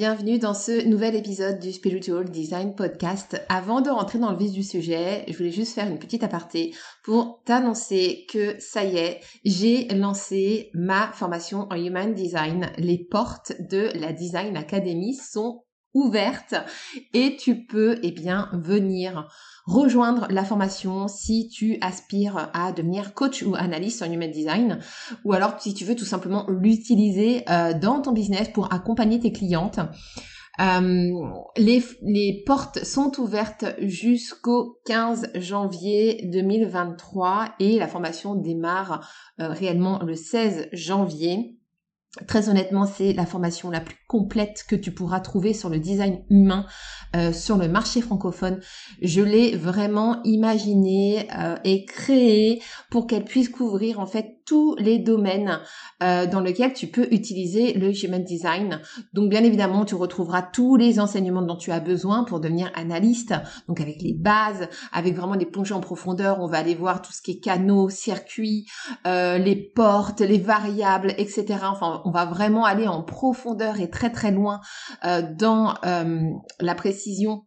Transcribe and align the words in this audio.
Bienvenue 0.00 0.38
dans 0.38 0.54
ce 0.54 0.86
nouvel 0.86 1.14
épisode 1.14 1.58
du 1.58 1.72
Spiritual 1.72 2.30
Design 2.30 2.74
Podcast. 2.74 3.38
Avant 3.50 3.82
de 3.82 3.90
rentrer 3.90 4.18
dans 4.18 4.30
le 4.30 4.38
vif 4.38 4.50
du 4.50 4.62
sujet, 4.62 5.26
je 5.28 5.36
voulais 5.36 5.50
juste 5.50 5.74
faire 5.74 5.88
une 5.88 5.98
petite 5.98 6.24
aparté 6.24 6.74
pour 7.04 7.42
t'annoncer 7.44 8.24
que 8.32 8.58
ça 8.58 8.82
y 8.82 8.96
est, 8.96 9.20
j'ai 9.44 9.88
lancé 9.88 10.70
ma 10.72 11.12
formation 11.12 11.66
en 11.70 11.74
Human 11.74 12.14
Design. 12.14 12.70
Les 12.78 12.96
portes 12.96 13.52
de 13.60 13.90
la 13.94 14.14
Design 14.14 14.56
Academy 14.56 15.12
sont 15.12 15.64
ouvertes 15.94 16.54
et 17.14 17.36
tu 17.36 17.64
peux 17.64 17.98
eh 18.02 18.12
bien 18.12 18.48
venir 18.52 19.28
rejoindre 19.66 20.26
la 20.30 20.44
formation 20.44 21.08
si 21.08 21.48
tu 21.48 21.78
aspires 21.80 22.50
à 22.54 22.72
devenir 22.72 23.14
coach 23.14 23.42
ou 23.42 23.54
analyste 23.54 24.02
en 24.02 24.10
human 24.10 24.30
design 24.30 24.78
ou 25.24 25.32
alors 25.32 25.60
si 25.60 25.74
tu 25.74 25.84
veux 25.84 25.94
tout 25.94 26.04
simplement 26.04 26.46
l'utiliser 26.48 27.44
euh, 27.48 27.72
dans 27.72 28.00
ton 28.00 28.12
business 28.12 28.48
pour 28.48 28.72
accompagner 28.72 29.20
tes 29.20 29.32
clientes. 29.32 29.80
Euh, 30.60 31.12
les, 31.56 31.82
les, 32.02 32.42
portes 32.44 32.84
sont 32.84 33.18
ouvertes 33.18 33.64
jusqu'au 33.78 34.78
15 34.84 35.30
janvier 35.36 36.28
2023 36.30 37.54
et 37.60 37.78
la 37.78 37.88
formation 37.88 38.34
démarre 38.34 39.08
euh, 39.40 39.48
réellement 39.48 40.02
le 40.02 40.14
16 40.14 40.68
janvier. 40.72 41.59
Très 42.26 42.48
honnêtement, 42.48 42.86
c'est 42.86 43.12
la 43.12 43.24
formation 43.24 43.70
la 43.70 43.80
plus 43.80 43.94
complète 44.08 44.64
que 44.68 44.74
tu 44.74 44.90
pourras 44.90 45.20
trouver 45.20 45.54
sur 45.54 45.68
le 45.68 45.78
design 45.78 46.24
humain 46.28 46.66
euh, 47.14 47.32
sur 47.32 47.56
le 47.56 47.68
marché 47.68 48.00
francophone. 48.00 48.58
Je 49.00 49.20
l'ai 49.20 49.56
vraiment 49.56 50.20
imaginée 50.24 51.28
euh, 51.38 51.54
et 51.62 51.84
créée 51.84 52.60
pour 52.90 53.06
qu'elle 53.06 53.24
puisse 53.24 53.48
couvrir 53.48 54.00
en 54.00 54.06
fait 54.06 54.40
tous 54.44 54.74
les 54.76 54.98
domaines 54.98 55.60
euh, 56.02 56.26
dans 56.26 56.40
lesquels 56.40 56.72
tu 56.72 56.88
peux 56.88 57.06
utiliser 57.12 57.74
le 57.74 57.92
Human 58.04 58.24
Design. 58.24 58.80
Donc 59.12 59.30
bien 59.30 59.44
évidemment, 59.44 59.84
tu 59.84 59.94
retrouveras 59.94 60.42
tous 60.42 60.74
les 60.74 60.98
enseignements 60.98 61.42
dont 61.42 61.56
tu 61.56 61.70
as 61.70 61.78
besoin 61.78 62.24
pour 62.24 62.40
devenir 62.40 62.72
analyste. 62.74 63.34
Donc 63.68 63.80
avec 63.80 64.02
les 64.02 64.14
bases, 64.14 64.68
avec 64.92 65.14
vraiment 65.14 65.36
des 65.36 65.46
plongées 65.46 65.74
en 65.74 65.80
profondeur, 65.80 66.40
on 66.40 66.48
va 66.48 66.58
aller 66.58 66.74
voir 66.74 67.02
tout 67.02 67.12
ce 67.12 67.22
qui 67.22 67.32
est 67.32 67.40
canaux, 67.40 67.88
circuits, 67.88 68.66
les 69.04 69.72
portes, 69.76 70.20
les 70.20 70.38
variables, 70.38 71.14
etc. 71.16 71.46
Enfin, 71.62 71.99
on 72.04 72.10
va 72.10 72.24
vraiment 72.24 72.64
aller 72.64 72.88
en 72.88 73.02
profondeur 73.02 73.80
et 73.80 73.90
très 73.90 74.10
très 74.10 74.30
loin 74.30 74.60
euh, 75.04 75.22
dans 75.22 75.74
euh, 75.84 76.30
la 76.60 76.74
précision 76.74 77.44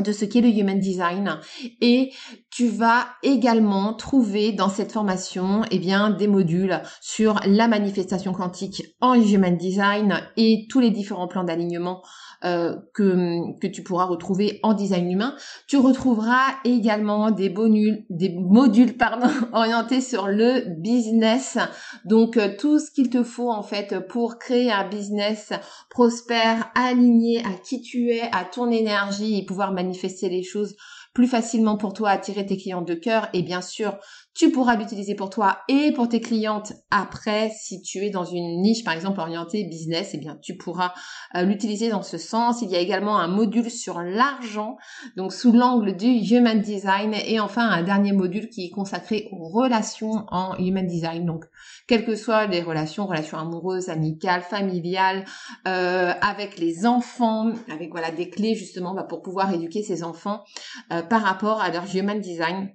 de 0.00 0.12
ce 0.12 0.24
qu'est 0.24 0.40
le 0.40 0.48
Human 0.48 0.78
Design 0.78 1.38
et 1.80 2.12
tu 2.50 2.68
vas 2.68 3.06
également 3.22 3.94
trouver 3.94 4.52
dans 4.52 4.68
cette 4.68 4.92
formation 4.92 5.62
eh 5.70 5.78
bien 5.78 6.10
des 6.10 6.28
modules 6.28 6.80
sur 7.00 7.40
la 7.46 7.68
manifestation 7.68 8.32
quantique 8.32 8.82
en 9.00 9.14
Human 9.14 9.56
Design 9.56 10.20
et 10.36 10.66
tous 10.70 10.80
les 10.80 10.90
différents 10.90 11.28
plans 11.28 11.44
d'alignement 11.44 12.02
euh, 12.44 12.76
que, 12.92 13.58
que 13.60 13.66
tu 13.66 13.82
pourras 13.82 14.04
retrouver 14.04 14.60
en 14.62 14.74
design 14.74 15.10
humain. 15.10 15.34
Tu 15.68 15.78
retrouveras 15.78 16.56
également 16.64 17.30
des 17.30 17.48
bonus, 17.48 18.04
des 18.10 18.28
modules 18.28 18.96
pardon, 18.98 19.28
orientés 19.52 20.02
sur 20.02 20.28
le 20.28 20.62
business. 20.78 21.56
Donc 22.04 22.36
euh, 22.36 22.50
tout 22.58 22.78
ce 22.78 22.90
qu'il 22.90 23.08
te 23.08 23.22
faut 23.22 23.50
en 23.50 23.62
fait 23.62 24.06
pour 24.08 24.38
créer 24.38 24.70
un 24.70 24.86
business 24.86 25.52
prospère, 25.88 26.70
aligné 26.74 27.38
à 27.40 27.54
qui 27.64 27.80
tu 27.80 28.10
es, 28.10 28.22
à 28.32 28.44
ton 28.44 28.70
énergie 28.70 29.38
et 29.38 29.46
pouvoir 29.46 29.72
manifester 29.72 29.85
les 30.28 30.42
choses 30.42 30.76
plus 31.14 31.26
facilement 31.26 31.76
pour 31.76 31.92
toi 31.92 32.10
attirer 32.10 32.44
tes 32.44 32.56
clients 32.56 32.82
de 32.82 32.94
cœur. 32.94 33.28
Et 33.32 33.42
bien 33.42 33.62
sûr 33.62 33.98
tu 34.36 34.50
pourras 34.50 34.76
l'utiliser 34.76 35.14
pour 35.14 35.30
toi 35.30 35.60
et 35.66 35.92
pour 35.92 36.08
tes 36.08 36.20
clientes 36.20 36.74
après. 36.90 37.50
Si 37.58 37.80
tu 37.80 38.04
es 38.04 38.10
dans 38.10 38.26
une 38.26 38.60
niche, 38.60 38.84
par 38.84 38.92
exemple, 38.92 39.18
orientée 39.18 39.64
business, 39.64 40.10
eh 40.12 40.18
bien, 40.18 40.38
tu 40.42 40.56
pourras 40.56 40.92
euh, 41.34 41.42
l'utiliser 41.42 41.88
dans 41.88 42.02
ce 42.02 42.18
sens. 42.18 42.60
Il 42.60 42.70
y 42.70 42.76
a 42.76 42.80
également 42.80 43.18
un 43.18 43.28
module 43.28 43.70
sur 43.70 44.02
l'argent, 44.02 44.76
donc 45.16 45.32
sous 45.32 45.52
l'angle 45.52 45.96
du 45.96 46.06
Human 46.06 46.60
Design. 46.60 47.14
Et 47.14 47.40
enfin, 47.40 47.66
un 47.66 47.82
dernier 47.82 48.12
module 48.12 48.50
qui 48.50 48.66
est 48.66 48.70
consacré 48.70 49.28
aux 49.32 49.48
relations 49.48 50.26
en 50.28 50.54
Human 50.58 50.86
Design. 50.86 51.24
Donc, 51.24 51.46
quelles 51.88 52.04
que 52.04 52.14
soient 52.14 52.46
les 52.46 52.60
relations, 52.60 53.06
relations 53.06 53.38
amoureuses, 53.38 53.88
amicales, 53.88 54.42
familiales, 54.42 55.24
euh, 55.66 56.12
avec 56.20 56.58
les 56.58 56.84
enfants, 56.84 57.52
avec 57.72 57.90
voilà 57.90 58.10
des 58.10 58.28
clés 58.28 58.54
justement 58.54 58.94
bah, 58.94 59.04
pour 59.04 59.22
pouvoir 59.22 59.54
éduquer 59.54 59.82
ces 59.82 60.02
enfants 60.02 60.44
euh, 60.92 61.00
par 61.02 61.22
rapport 61.22 61.62
à 61.62 61.70
leur 61.70 61.84
Human 61.94 62.20
Design 62.20 62.68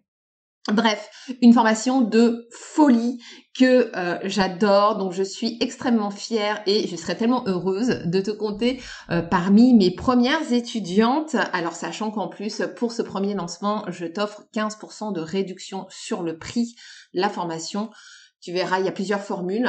Bref, 0.68 1.10
une 1.42 1.54
formation 1.54 2.02
de 2.02 2.48
folie 2.52 3.20
que 3.58 3.92
euh, 3.96 4.20
j'adore, 4.26 4.96
donc 4.96 5.12
je 5.12 5.24
suis 5.24 5.58
extrêmement 5.60 6.12
fière 6.12 6.62
et 6.68 6.88
je 6.88 6.96
serais 6.96 7.16
tellement 7.16 7.44
heureuse 7.48 8.04
de 8.06 8.22
te 8.22 8.30
compter 8.30 8.80
euh, 9.10 9.24
parmi 9.24 9.74
mes 9.74 9.90
premières 9.90 10.54
étudiantes. 10.54 11.36
Alors 11.52 11.74
sachant 11.74 12.12
qu'en 12.12 12.28
plus, 12.28 12.62
pour 12.76 12.92
ce 12.92 13.02
premier 13.02 13.34
lancement, 13.34 13.86
je 13.88 14.06
t'offre 14.06 14.44
15% 14.54 15.14
de 15.14 15.20
réduction 15.20 15.88
sur 15.90 16.22
le 16.22 16.38
prix 16.38 16.76
la 17.14 17.30
formation. 17.30 17.90
Tu 18.40 18.54
verras, 18.54 18.80
il 18.80 18.86
y 18.86 18.90
a 18.90 18.94
plusieurs 18.94 19.22
formules. 19.22 19.68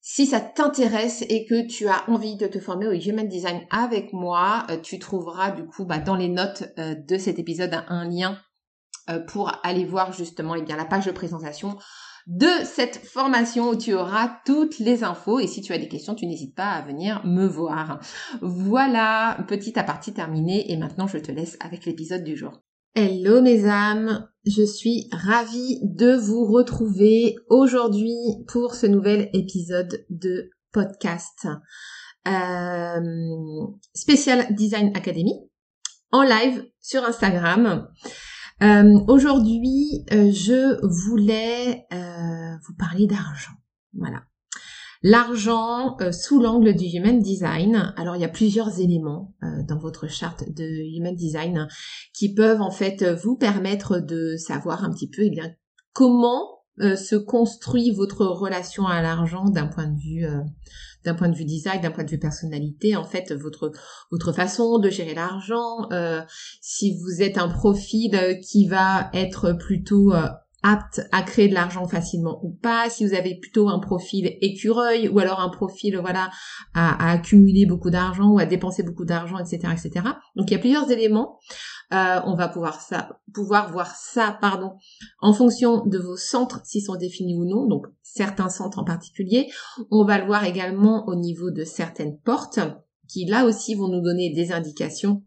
Si 0.00 0.24
ça 0.24 0.40
t'intéresse 0.40 1.22
et 1.28 1.44
que 1.44 1.66
tu 1.66 1.86
as 1.86 2.08
envie 2.08 2.36
de 2.36 2.46
te 2.46 2.58
former 2.58 2.88
au 2.88 2.92
Human 2.92 3.28
Design 3.28 3.60
avec 3.70 4.14
moi, 4.14 4.66
euh, 4.70 4.78
tu 4.78 4.98
trouveras 4.98 5.50
du 5.50 5.66
coup 5.66 5.84
bah, 5.84 5.98
dans 5.98 6.16
les 6.16 6.28
notes 6.28 6.64
de 6.78 7.18
cet 7.18 7.38
épisode 7.38 7.84
un 7.88 8.08
lien 8.08 8.38
pour 9.18 9.52
aller 9.62 9.84
voir 9.84 10.12
justement 10.12 10.54
eh 10.54 10.62
bien, 10.62 10.76
la 10.76 10.84
page 10.84 11.06
de 11.06 11.10
présentation 11.10 11.76
de 12.26 12.48
cette 12.64 12.96
formation 12.96 13.70
où 13.70 13.76
tu 13.76 13.94
auras 13.94 14.38
toutes 14.44 14.78
les 14.78 15.02
infos 15.04 15.40
et 15.40 15.46
si 15.46 15.62
tu 15.62 15.72
as 15.72 15.78
des 15.78 15.88
questions, 15.88 16.14
tu 16.14 16.26
n'hésites 16.26 16.54
pas 16.54 16.70
à 16.70 16.82
venir 16.82 17.24
me 17.24 17.46
voir. 17.46 18.00
Voilà, 18.40 19.38
petite 19.48 19.78
aparté 19.78 20.12
terminée 20.12 20.70
et 20.70 20.76
maintenant 20.76 21.06
je 21.06 21.18
te 21.18 21.32
laisse 21.32 21.56
avec 21.60 21.86
l'épisode 21.86 22.22
du 22.22 22.36
jour. 22.36 22.62
Hello 22.94 23.40
mes 23.40 23.66
âmes, 23.66 24.28
je 24.44 24.62
suis 24.62 25.08
ravie 25.12 25.80
de 25.82 26.12
vous 26.12 26.44
retrouver 26.44 27.36
aujourd'hui 27.48 28.16
pour 28.48 28.74
ce 28.74 28.86
nouvel 28.86 29.30
épisode 29.32 30.04
de 30.10 30.50
podcast 30.72 31.48
euh, 32.28 33.00
Design 34.50 34.92
Academy 34.94 35.34
en 36.12 36.22
live 36.22 36.64
sur 36.80 37.04
Instagram. 37.04 37.88
Euh, 38.62 39.00
aujourd'hui, 39.08 40.04
euh, 40.12 40.30
je 40.30 40.78
voulais 40.86 41.86
euh, 41.92 42.56
vous 42.66 42.74
parler 42.78 43.06
d'argent. 43.06 43.52
Voilà. 43.94 44.22
L'argent 45.02 45.96
sous 46.12 46.42
l'angle 46.42 46.74
du 46.74 46.84
Human 46.84 47.20
Design. 47.20 47.94
Alors, 47.96 48.16
il 48.16 48.20
y 48.20 48.24
a 48.24 48.28
plusieurs 48.28 48.80
éléments 48.80 49.34
dans 49.66 49.78
votre 49.78 50.08
charte 50.08 50.44
de 50.54 50.62
Human 50.62 51.16
Design 51.16 51.68
qui 52.12 52.34
peuvent 52.34 52.60
en 52.60 52.70
fait 52.70 53.02
vous 53.02 53.34
permettre 53.34 53.98
de 53.98 54.36
savoir 54.36 54.84
un 54.84 54.90
petit 54.90 55.08
peu 55.08 55.22
eh 55.22 55.30
bien, 55.30 55.54
comment 55.94 56.60
se 56.78 57.16
construit 57.16 57.92
votre 57.92 58.26
relation 58.26 58.86
à 58.86 59.00
l'argent 59.00 59.48
d'un 59.48 59.68
point 59.68 59.86
de 59.86 59.98
vue 59.98 60.26
d'un 61.04 61.14
point 61.14 61.28
de 61.28 61.36
vue 61.36 61.44
design, 61.44 61.80
d'un 61.80 61.90
point 61.90 62.04
de 62.04 62.10
vue 62.10 62.18
personnalité, 62.18 62.96
en 62.96 63.04
fait, 63.04 63.32
votre 63.32 63.72
votre 64.10 64.32
façon 64.32 64.78
de 64.78 64.90
gérer 64.90 65.14
l'argent. 65.14 65.90
Euh, 65.92 66.22
si 66.60 66.98
vous 66.98 67.22
êtes 67.22 67.38
un 67.38 67.48
profil 67.48 68.38
qui 68.42 68.66
va 68.66 69.10
être 69.14 69.52
plutôt 69.52 70.12
euh, 70.12 70.28
apte 70.62 71.00
à 71.12 71.22
créer 71.22 71.48
de 71.48 71.54
l'argent 71.54 71.86
facilement 71.86 72.38
ou 72.42 72.50
pas, 72.50 72.90
si 72.90 73.06
vous 73.06 73.14
avez 73.14 73.38
plutôt 73.38 73.68
un 73.68 73.78
profil 73.78 74.36
écureuil 74.40 75.08
ou 75.08 75.18
alors 75.18 75.40
un 75.40 75.48
profil 75.48 75.98
voilà 75.98 76.30
à, 76.74 77.12
accumuler 77.12 77.66
beaucoup 77.66 77.90
d'argent 77.90 78.30
ou 78.30 78.38
à 78.38 78.46
dépenser 78.46 78.82
beaucoup 78.82 79.04
d'argent, 79.04 79.38
etc., 79.38 79.72
etc. 79.72 80.06
Donc 80.36 80.50
il 80.50 80.52
y 80.52 80.56
a 80.56 80.58
plusieurs 80.58 80.90
éléments. 80.90 81.38
Euh, 81.92 82.20
on 82.24 82.36
va 82.36 82.48
pouvoir 82.48 82.80
ça, 82.80 83.20
pouvoir 83.34 83.72
voir 83.72 83.96
ça, 83.96 84.38
pardon, 84.40 84.74
en 85.20 85.32
fonction 85.32 85.84
de 85.86 85.98
vos 85.98 86.16
centres 86.16 86.60
s'ils 86.64 86.84
sont 86.84 86.96
définis 86.96 87.36
ou 87.36 87.44
non. 87.44 87.66
Donc 87.66 87.86
certains 88.02 88.48
centres 88.48 88.78
en 88.78 88.84
particulier. 88.84 89.48
On 89.90 90.04
va 90.04 90.18
le 90.18 90.26
voir 90.26 90.44
également 90.44 91.06
au 91.08 91.16
niveau 91.16 91.50
de 91.50 91.64
certaines 91.64 92.18
portes 92.18 92.60
qui 93.08 93.24
là 93.24 93.44
aussi 93.44 93.74
vont 93.74 93.88
nous 93.88 94.02
donner 94.02 94.32
des 94.32 94.52
indications 94.52 95.24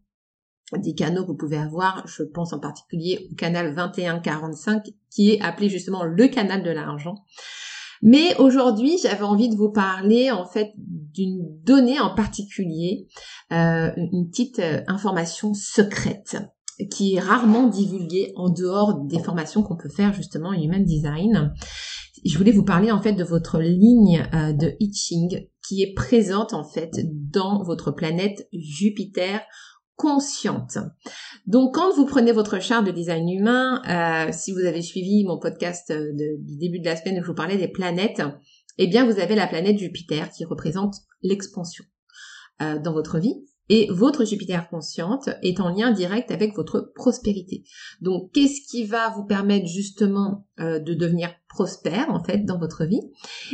des 0.77 0.93
canaux 0.93 1.23
que 1.23 1.27
vous 1.27 1.37
pouvez 1.37 1.57
avoir, 1.57 2.05
je 2.07 2.23
pense 2.23 2.53
en 2.53 2.59
particulier 2.59 3.27
au 3.31 3.35
canal 3.35 3.75
2145 3.75 4.83
qui 5.09 5.31
est 5.31 5.41
appelé 5.41 5.69
justement 5.69 6.03
le 6.03 6.27
canal 6.27 6.63
de 6.63 6.71
l'argent. 6.71 7.23
Mais 8.05 8.35
aujourd'hui, 8.37 8.97
j'avais 9.01 9.23
envie 9.23 9.47
de 9.47 9.55
vous 9.55 9.71
parler 9.71 10.29
en 10.29 10.45
fait 10.45 10.73
d'une 10.77 11.39
donnée 11.63 12.01
en 12.01 12.13
particulier, 12.13 13.07
euh, 13.53 13.91
une 13.95 14.29
petite 14.29 14.59
euh, 14.59 14.81
information 14.87 15.53
secrète 15.53 16.37
qui 16.91 17.15
est 17.15 17.19
rarement 17.19 17.67
divulguée 17.67 18.33
en 18.35 18.49
dehors 18.49 19.05
des 19.05 19.19
formations 19.19 19.63
qu'on 19.63 19.77
peut 19.77 19.89
faire 19.89 20.13
justement 20.13 20.49
en 20.49 20.53
Human 20.53 20.83
Design. 20.83 21.53
Je 22.25 22.37
voulais 22.37 22.51
vous 22.51 22.65
parler 22.65 22.91
en 22.91 23.01
fait 23.01 23.13
de 23.13 23.23
votre 23.23 23.59
ligne 23.59 24.27
euh, 24.33 24.51
de 24.51 24.73
Ching 24.93 25.47
qui 25.65 25.81
est 25.81 25.93
présente 25.93 26.53
en 26.53 26.65
fait 26.65 26.91
dans 27.31 27.63
votre 27.63 27.91
planète 27.91 28.49
Jupiter 28.51 29.41
consciente. 30.03 30.79
Donc 31.47 31.75
quand 31.75 31.95
vous 31.95 32.05
prenez 32.05 32.33
votre 32.33 32.61
charte 32.61 32.85
de 32.85 32.91
design 32.91 33.29
humain, 33.29 33.81
euh, 33.87 34.33
si 34.33 34.51
vous 34.51 34.59
avez 34.59 34.81
suivi 34.81 35.23
mon 35.23 35.39
podcast 35.39 35.91
euh, 35.91 36.11
du 36.13 36.57
début 36.57 36.79
de 36.79 36.85
la 36.85 36.97
semaine 36.97 37.19
où 37.19 37.23
je 37.23 37.27
vous 37.27 37.33
parlais 37.33 37.57
des 37.57 37.69
planètes, 37.69 38.21
eh 38.77 38.87
bien 38.87 39.05
vous 39.05 39.21
avez 39.21 39.33
la 39.33 39.47
planète 39.47 39.77
Jupiter 39.77 40.29
qui 40.29 40.43
représente 40.43 40.95
l'expansion 41.21 41.85
euh, 42.61 42.79
dans 42.79 42.91
votre 42.91 43.17
vie. 43.17 43.45
Et 43.69 43.87
votre 43.91 44.25
Jupiter 44.25 44.67
consciente 44.69 45.29
est 45.41 45.61
en 45.61 45.69
lien 45.69 45.91
direct 45.91 46.31
avec 46.31 46.53
votre 46.53 46.91
prospérité. 46.95 47.63
Donc, 48.01 48.29
qu'est-ce 48.33 48.59
qui 48.69 48.83
va 48.83 49.09
vous 49.15 49.23
permettre 49.23 49.67
justement 49.67 50.45
de 50.59 50.93
devenir 50.93 51.33
prospère 51.47 52.09
en 52.09 52.21
fait 52.21 52.39
dans 52.39 52.59
votre 52.59 52.83
vie? 52.83 52.99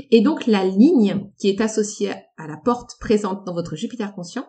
Et 0.10 0.22
donc, 0.22 0.48
la 0.48 0.66
ligne 0.66 1.30
qui 1.38 1.48
est 1.48 1.62
associée 1.62 2.12
à 2.38 2.48
la 2.48 2.57
porte 2.57 2.98
présente 3.00 3.46
dans 3.46 3.54
votre 3.54 3.75
Jupiter 3.75 4.16
conscient, 4.16 4.48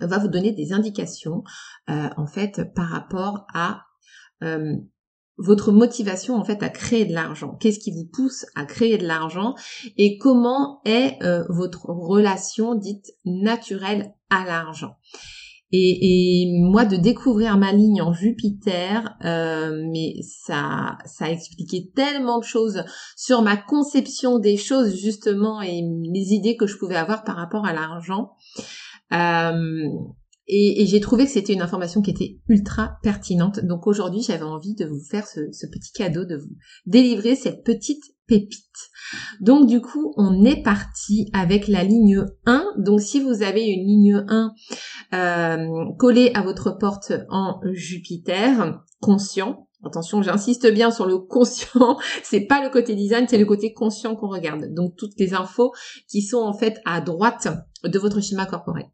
va 0.00 0.18
vous 0.18 0.28
donner 0.28 0.52
des 0.52 0.72
indications 0.72 1.42
euh, 1.88 2.08
en 2.16 2.26
fait 2.26 2.62
par 2.74 2.88
rapport 2.88 3.46
à 3.52 3.82
euh, 4.42 4.74
votre 5.36 5.72
motivation 5.72 6.36
en 6.36 6.44
fait 6.44 6.62
à 6.62 6.68
créer 6.68 7.04
de 7.04 7.12
l'argent. 7.12 7.56
Qu'est-ce 7.60 7.80
qui 7.80 7.92
vous 7.92 8.08
pousse 8.12 8.46
à 8.54 8.64
créer 8.64 8.98
de 8.98 9.06
l'argent 9.06 9.54
et 9.96 10.18
comment 10.18 10.80
est 10.84 11.22
euh, 11.22 11.44
votre 11.48 11.86
relation 11.86 12.74
dite 12.74 13.12
naturelle 13.24 14.14
à 14.30 14.44
l'argent. 14.44 14.96
Et, 15.76 16.42
et, 16.42 16.52
moi 16.52 16.84
de 16.84 16.94
découvrir 16.94 17.56
ma 17.56 17.72
ligne 17.72 18.00
en 18.00 18.12
Jupiter, 18.12 19.16
mais 19.22 20.14
ça 20.22 20.98
ça 21.04 21.24
a 21.24 21.30
expliqué 21.30 21.90
tellement 21.96 22.38
de 22.38 22.44
choses 22.44 22.84
sur 23.16 23.42
ma 23.42 23.56
conception 23.56 24.38
des 24.38 24.56
choses 24.56 24.94
justement 24.94 25.60
et 25.62 25.82
les 26.12 26.32
idées 26.32 26.56
que 26.56 26.68
je 26.68 26.78
pouvais 26.78 26.94
avoir 26.94 27.24
par 27.24 27.34
rapport 27.34 27.66
à 27.66 27.72
l'argent. 27.72 28.36
Euh, 29.12 29.88
et, 30.46 30.84
j'ai 30.86 31.00
trouvé 31.00 31.24
que 31.24 31.30
c'était 31.30 31.54
une 31.54 31.62
information 31.62 32.02
qui 32.02 32.10
était 32.10 32.38
ultra 32.48 32.98
pertinente. 33.02 33.60
Donc 33.64 33.86
aujourd'hui, 33.86 34.20
j'avais 34.20 34.44
envie 34.44 34.74
de 34.74 34.84
vous 34.84 35.00
faire 35.10 35.26
ce, 35.26 35.40
petit 35.66 35.92
cadeau, 35.94 36.24
de 36.24 36.36
vous 36.36 36.54
délivrer 36.86 37.34
cette 37.34 37.64
petite 37.64 38.04
pépite. 38.26 38.90
Donc 39.40 39.68
du 39.68 39.80
coup, 39.80 40.12
on 40.16 40.44
est 40.44 40.62
parti 40.62 41.30
avec 41.32 41.66
la 41.66 41.82
ligne 41.82 42.24
1. 42.44 42.74
Donc 42.78 43.00
si 43.00 43.20
vous 43.20 43.42
avez 43.42 43.66
une 43.66 43.86
ligne 43.86 44.24
1 44.28 44.52
euh, 45.14 45.92
collée 45.98 46.30
à 46.34 46.42
votre 46.42 46.72
porte 46.72 47.12
en 47.30 47.60
Jupiter, 47.72 48.82
conscient, 49.00 49.63
Attention, 49.86 50.22
j'insiste 50.22 50.70
bien 50.72 50.90
sur 50.90 51.06
le 51.06 51.18
conscient. 51.18 51.98
c'est 52.22 52.46
pas 52.46 52.62
le 52.62 52.70
côté 52.70 52.94
design, 52.94 53.26
c'est 53.28 53.38
le 53.38 53.44
côté 53.44 53.72
conscient 53.72 54.16
qu'on 54.16 54.28
regarde. 54.28 54.72
Donc 54.74 54.96
toutes 54.96 55.18
les 55.18 55.34
infos 55.34 55.72
qui 56.08 56.22
sont 56.22 56.42
en 56.42 56.52
fait 56.52 56.80
à 56.84 57.00
droite 57.00 57.48
de 57.84 57.98
votre 57.98 58.20
schéma 58.20 58.46
corporel. 58.46 58.86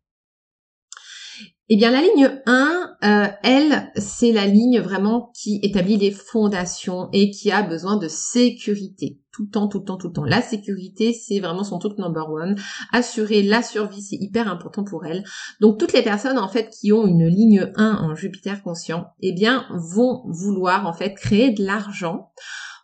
Eh 1.72 1.76
bien, 1.76 1.92
la 1.92 2.00
ligne 2.00 2.42
1, 2.46 2.96
euh, 3.04 3.28
elle, 3.44 3.92
c'est 3.94 4.32
la 4.32 4.44
ligne 4.44 4.80
vraiment 4.80 5.30
qui 5.36 5.60
établit 5.62 5.98
les 5.98 6.10
fondations 6.10 7.08
et 7.12 7.30
qui 7.30 7.52
a 7.52 7.62
besoin 7.62 7.96
de 7.96 8.08
sécurité. 8.08 9.20
Tout 9.30 9.44
le 9.44 9.50
temps, 9.50 9.68
tout 9.68 9.78
le 9.78 9.84
temps, 9.84 9.96
tout 9.96 10.08
le 10.08 10.12
temps. 10.12 10.24
La 10.24 10.42
sécurité, 10.42 11.12
c'est 11.12 11.38
vraiment 11.38 11.62
son 11.62 11.78
truc 11.78 11.96
number 11.96 12.28
one. 12.28 12.56
Assurer 12.92 13.44
la 13.44 13.62
survie, 13.62 14.02
c'est 14.02 14.16
hyper 14.16 14.50
important 14.50 14.82
pour 14.82 15.06
elle. 15.06 15.22
Donc, 15.60 15.78
toutes 15.78 15.92
les 15.92 16.02
personnes, 16.02 16.38
en 16.38 16.48
fait, 16.48 16.70
qui 16.70 16.92
ont 16.92 17.06
une 17.06 17.28
ligne 17.28 17.70
1 17.76 17.98
en 18.02 18.16
Jupiter 18.16 18.64
conscient, 18.64 19.06
eh 19.20 19.32
bien, 19.32 19.64
vont 19.72 20.24
vouloir, 20.26 20.88
en 20.88 20.92
fait, 20.92 21.14
créer 21.14 21.52
de 21.52 21.64
l'argent 21.64 22.32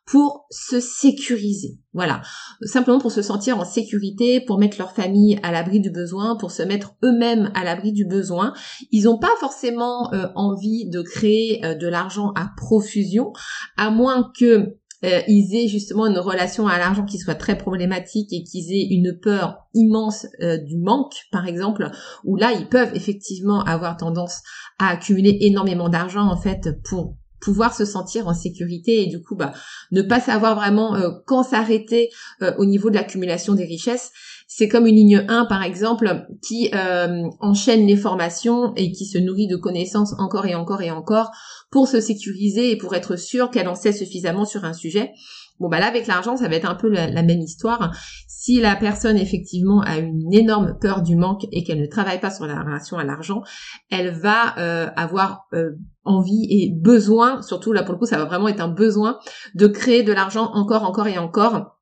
pour 0.06 0.46
se 0.50 0.78
sécuriser. 0.78 1.80
Voilà, 1.92 2.22
simplement 2.62 3.00
pour 3.00 3.10
se 3.10 3.22
sentir 3.22 3.58
en 3.58 3.64
sécurité, 3.64 4.40
pour 4.40 4.58
mettre 4.58 4.78
leur 4.78 4.92
famille 4.92 5.38
à 5.42 5.50
l'abri 5.50 5.80
du 5.80 5.90
besoin, 5.90 6.36
pour 6.36 6.52
se 6.52 6.62
mettre 6.62 6.94
eux-mêmes 7.04 7.50
à 7.54 7.64
l'abri 7.64 7.92
du 7.92 8.06
besoin. 8.06 8.52
Ils 8.92 9.04
n'ont 9.04 9.18
pas 9.18 9.34
forcément 9.40 10.12
euh, 10.12 10.28
envie 10.36 10.88
de 10.88 11.02
créer 11.02 11.64
euh, 11.64 11.74
de 11.74 11.88
l'argent 11.88 12.30
à 12.36 12.50
profusion, 12.56 13.32
à 13.76 13.90
moins 13.90 14.30
que 14.38 14.76
euh, 15.04 15.20
ils 15.26 15.56
aient 15.56 15.68
justement 15.68 16.06
une 16.06 16.18
relation 16.18 16.68
à 16.68 16.78
l'argent 16.78 17.04
qui 17.04 17.18
soit 17.18 17.34
très 17.34 17.58
problématique 17.58 18.32
et 18.32 18.44
qu'ils 18.44 18.72
aient 18.72 18.86
une 18.88 19.18
peur 19.20 19.66
immense 19.74 20.26
du 20.40 20.78
manque, 20.78 21.14
par 21.32 21.46
exemple, 21.46 21.90
où 22.24 22.36
là 22.36 22.52
ils 22.52 22.68
peuvent 22.68 22.94
effectivement 22.94 23.62
avoir 23.64 23.96
tendance 23.96 24.40
à 24.78 24.88
accumuler 24.88 25.36
énormément 25.42 25.88
d'argent 25.88 26.26
en 26.26 26.36
fait 26.36 26.80
pour 26.84 27.16
pouvoir 27.40 27.74
se 27.74 27.84
sentir 27.84 28.28
en 28.28 28.34
sécurité 28.34 29.02
et 29.02 29.06
du 29.06 29.22
coup 29.22 29.36
bah 29.36 29.52
ne 29.92 30.02
pas 30.02 30.20
savoir 30.20 30.54
vraiment 30.54 30.94
euh, 30.94 31.10
quand 31.26 31.42
s'arrêter 31.42 32.10
euh, 32.42 32.52
au 32.58 32.64
niveau 32.64 32.90
de 32.90 32.94
l'accumulation 32.94 33.54
des 33.54 33.64
richesses. 33.64 34.12
C'est 34.48 34.68
comme 34.68 34.86
une 34.86 34.94
ligne 34.94 35.24
1 35.28 35.46
par 35.46 35.62
exemple 35.62 36.26
qui 36.46 36.70
euh, 36.74 37.24
enchaîne 37.40 37.86
les 37.86 37.96
formations 37.96 38.74
et 38.76 38.92
qui 38.92 39.04
se 39.04 39.18
nourrit 39.18 39.48
de 39.48 39.56
connaissances 39.56 40.14
encore 40.18 40.46
et 40.46 40.54
encore 40.54 40.82
et 40.82 40.90
encore 40.90 41.30
pour 41.70 41.88
se 41.88 42.00
sécuriser 42.00 42.70
et 42.70 42.76
pour 42.76 42.94
être 42.94 43.16
sûr 43.16 43.50
qu'elle 43.50 43.68
en 43.68 43.74
sait 43.74 43.92
suffisamment 43.92 44.44
sur 44.44 44.64
un 44.64 44.72
sujet. 44.72 45.12
Bon 45.58 45.68
bah 45.68 45.80
là 45.80 45.86
avec 45.86 46.06
l'argent 46.06 46.36
ça 46.36 46.48
va 46.48 46.56
être 46.56 46.68
un 46.68 46.74
peu 46.74 46.88
la, 46.88 47.22
même 47.22 47.40
histoire. 47.40 47.94
Si 48.28 48.60
la 48.60 48.76
personne 48.76 49.16
effectivement 49.16 49.80
a 49.80 49.98
une 49.98 50.32
énorme 50.32 50.78
peur 50.80 51.02
du 51.02 51.16
manque 51.16 51.46
et 51.52 51.64
qu'elle 51.64 51.80
ne 51.80 51.86
travaille 51.86 52.20
pas 52.20 52.30
sur 52.30 52.46
la 52.46 52.62
relation 52.62 52.98
à 52.98 53.04
l'argent, 53.04 53.42
elle 53.90 54.10
va 54.10 54.58
euh, 54.58 54.88
avoir 54.96 55.46
euh, 55.54 55.70
envie 56.04 56.46
et 56.50 56.72
besoin, 56.74 57.42
surtout 57.42 57.72
là 57.72 57.82
pour 57.82 57.92
le 57.92 57.98
coup 57.98 58.06
ça 58.06 58.18
va 58.18 58.24
vraiment 58.24 58.48
être 58.48 58.60
un 58.60 58.68
besoin 58.68 59.18
de 59.54 59.66
créer 59.66 60.02
de 60.02 60.12
l'argent 60.12 60.50
encore, 60.52 60.84
encore 60.84 61.08
et 61.08 61.18
encore 61.18 61.78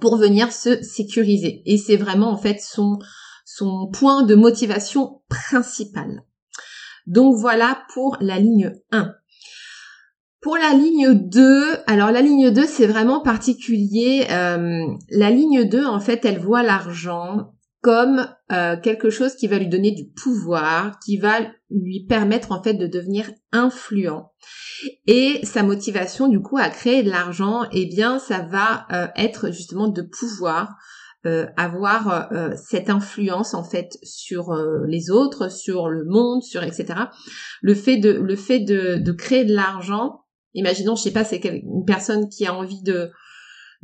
pour 0.00 0.16
venir 0.16 0.50
se 0.50 0.82
sécuriser. 0.82 1.62
Et 1.66 1.76
c'est 1.76 1.96
vraiment 1.96 2.30
en 2.30 2.38
fait 2.38 2.58
son 2.60 2.98
son 3.44 3.88
point 3.92 4.22
de 4.22 4.34
motivation 4.34 5.22
principal. 5.28 6.24
Donc 7.06 7.36
voilà 7.36 7.82
pour 7.92 8.16
la 8.20 8.38
ligne 8.38 8.72
1. 8.90 9.12
Pour 10.44 10.58
la 10.58 10.74
ligne 10.74 11.14
2, 11.14 11.78
alors 11.86 12.10
la 12.10 12.20
ligne 12.20 12.50
2 12.50 12.66
c'est 12.66 12.86
vraiment 12.86 13.22
particulier. 13.22 14.26
Euh, 14.30 14.84
la 15.08 15.30
ligne 15.30 15.66
2 15.66 15.86
en 15.86 16.00
fait 16.00 16.22
elle 16.26 16.38
voit 16.38 16.62
l'argent 16.62 17.54
comme 17.80 18.28
euh, 18.52 18.76
quelque 18.76 19.08
chose 19.08 19.36
qui 19.36 19.46
va 19.46 19.58
lui 19.58 19.68
donner 19.68 19.92
du 19.92 20.04
pouvoir, 20.04 20.98
qui 20.98 21.16
va 21.16 21.38
lui 21.70 22.04
permettre 22.06 22.52
en 22.52 22.62
fait 22.62 22.74
de 22.74 22.86
devenir 22.86 23.30
influent. 23.52 24.32
Et 25.06 25.40
sa 25.44 25.62
motivation 25.62 26.28
du 26.28 26.42
coup 26.42 26.58
à 26.58 26.68
créer 26.68 27.02
de 27.02 27.10
l'argent, 27.10 27.62
eh 27.72 27.86
bien 27.86 28.18
ça 28.18 28.42
va 28.42 28.86
euh, 28.92 29.06
être 29.16 29.50
justement 29.50 29.88
de 29.88 30.02
pouvoir 30.02 30.76
avoir 31.56 32.28
cette 32.54 32.90
influence 32.90 33.54
en 33.54 33.64
fait 33.64 33.96
sur 34.02 34.54
les 34.86 35.10
autres, 35.10 35.50
sur 35.50 35.88
le 35.88 36.04
monde, 36.04 36.42
sur 36.42 36.62
etc. 36.62 37.04
Le 37.62 37.74
fait 37.74 37.96
de 37.96 38.10
le 38.10 38.36
fait 38.36 38.60
de, 38.60 38.98
de 38.98 39.12
créer 39.12 39.46
de 39.46 39.54
l'argent, 39.54 40.23
Imaginons, 40.54 40.96
je 40.96 41.02
sais 41.02 41.12
pas, 41.12 41.24
c'est 41.24 41.44
une 41.44 41.84
personne 41.86 42.28
qui 42.28 42.46
a 42.46 42.54
envie 42.54 42.82
de 42.82 43.10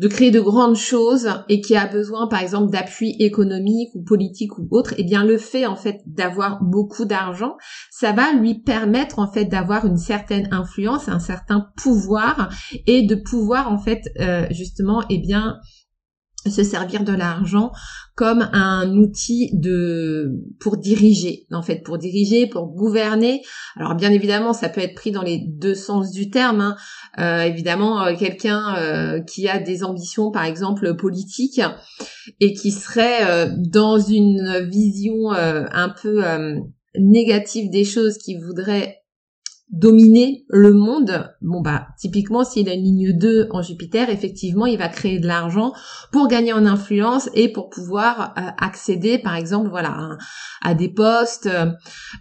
de 0.01 0.09
créer 0.09 0.31
de 0.31 0.41
grandes 0.41 0.77
choses 0.77 1.29
et 1.51 1.61
qui 1.61 1.77
a 1.77 1.87
besoin, 1.87 2.27
par 2.27 2.41
exemple, 2.41 2.73
d'appui 2.73 3.17
économique 3.19 3.91
ou 3.95 4.03
politique 4.03 4.57
ou 4.57 4.67
autre, 4.71 4.95
eh 4.97 5.05
bien, 5.05 5.25
le 5.25 5.37
fait, 5.37 5.67
en 5.67 5.77
fait, 5.77 6.01
d'avoir 6.07 6.63
beaucoup 6.63 7.05
d'argent, 7.05 7.59
ça 7.91 8.13
va 8.13 8.33
lui 8.33 8.55
permettre, 8.63 9.19
en 9.19 9.31
fait, 9.31 9.45
d'avoir 9.45 9.85
une 9.85 9.99
certaine 9.99 10.49
influence, 10.53 11.11
un 11.11 11.19
certain 11.19 11.67
pouvoir 11.77 12.49
et 12.87 13.03
de 13.03 13.15
pouvoir, 13.15 13.71
en 13.71 13.77
fait, 13.77 14.01
euh, 14.21 14.47
justement, 14.51 15.03
eh 15.11 15.19
bien, 15.19 15.59
se 16.49 16.65
servir 16.65 17.05
de 17.05 17.13
l'argent 17.13 17.71
comme 18.15 18.49
un 18.53 18.97
outil 18.97 19.51
de 19.53 20.33
pour 20.59 20.79
diriger 20.79 21.47
en 21.53 21.63
fait 21.63 21.83
pour 21.83 21.99
diriger 21.99 22.47
pour 22.47 22.67
gouverner 22.69 23.43
alors 23.77 23.95
bien 23.95 24.11
évidemment 24.11 24.55
ça 24.55 24.71
peut 24.71 24.81
être 24.81 24.95
pris 24.95 25.11
dans 25.11 25.23
les 25.23 25.39
deux 25.39 25.75
sens 25.75 26.11
du 26.13 26.31
terme 26.31 26.61
hein. 26.61 26.77
euh, 27.19 27.43
évidemment 27.43 28.03
euh, 28.03 28.17
quelqu'un 28.17 28.75
euh, 28.77 29.21
qui 29.21 29.49
a 29.49 29.59
des 29.59 29.85
ambitions 29.85 30.31
par 30.31 30.45
exemple 30.45 30.97
politiques 30.97 31.61
et 32.41 32.55
qui 32.55 32.71
serait 32.71 33.51
dans 33.57 33.99
une 33.99 34.67
vision 34.71 35.31
un 35.33 35.89
peu 35.89 36.23
négative 36.95 37.71
des 37.71 37.85
choses 37.85 38.19
qui 38.19 38.39
voudrait 38.39 39.00
dominer 39.73 40.45
le 40.49 40.73
monde, 40.75 41.31
bon 41.43 41.61
bah 41.61 41.87
typiquement 41.97 42.45
s'il 42.45 42.69
a 42.69 42.75
une 42.75 42.83
ligne 42.83 43.17
2 43.17 43.49
en 43.51 43.63
Jupiter, 43.63 44.11
effectivement, 44.11 44.67
il 44.67 44.79
va 44.79 44.89
créer 44.89 45.21
de 45.21 45.29
l'argent 45.29 45.73
pour 46.11 46.27
gagner 46.27 46.53
en 46.53 46.67
influence 46.67 47.31
et 47.35 47.53
pour 47.53 47.71
pouvoir 47.71 48.35
euh, 48.37 48.43
accéder 48.59 49.19
par 49.19 49.37
exemple 49.37 49.71
voilà 49.71 50.17
à, 50.61 50.75
des 50.75 50.89
postes 50.89 51.47
euh, 51.47 51.67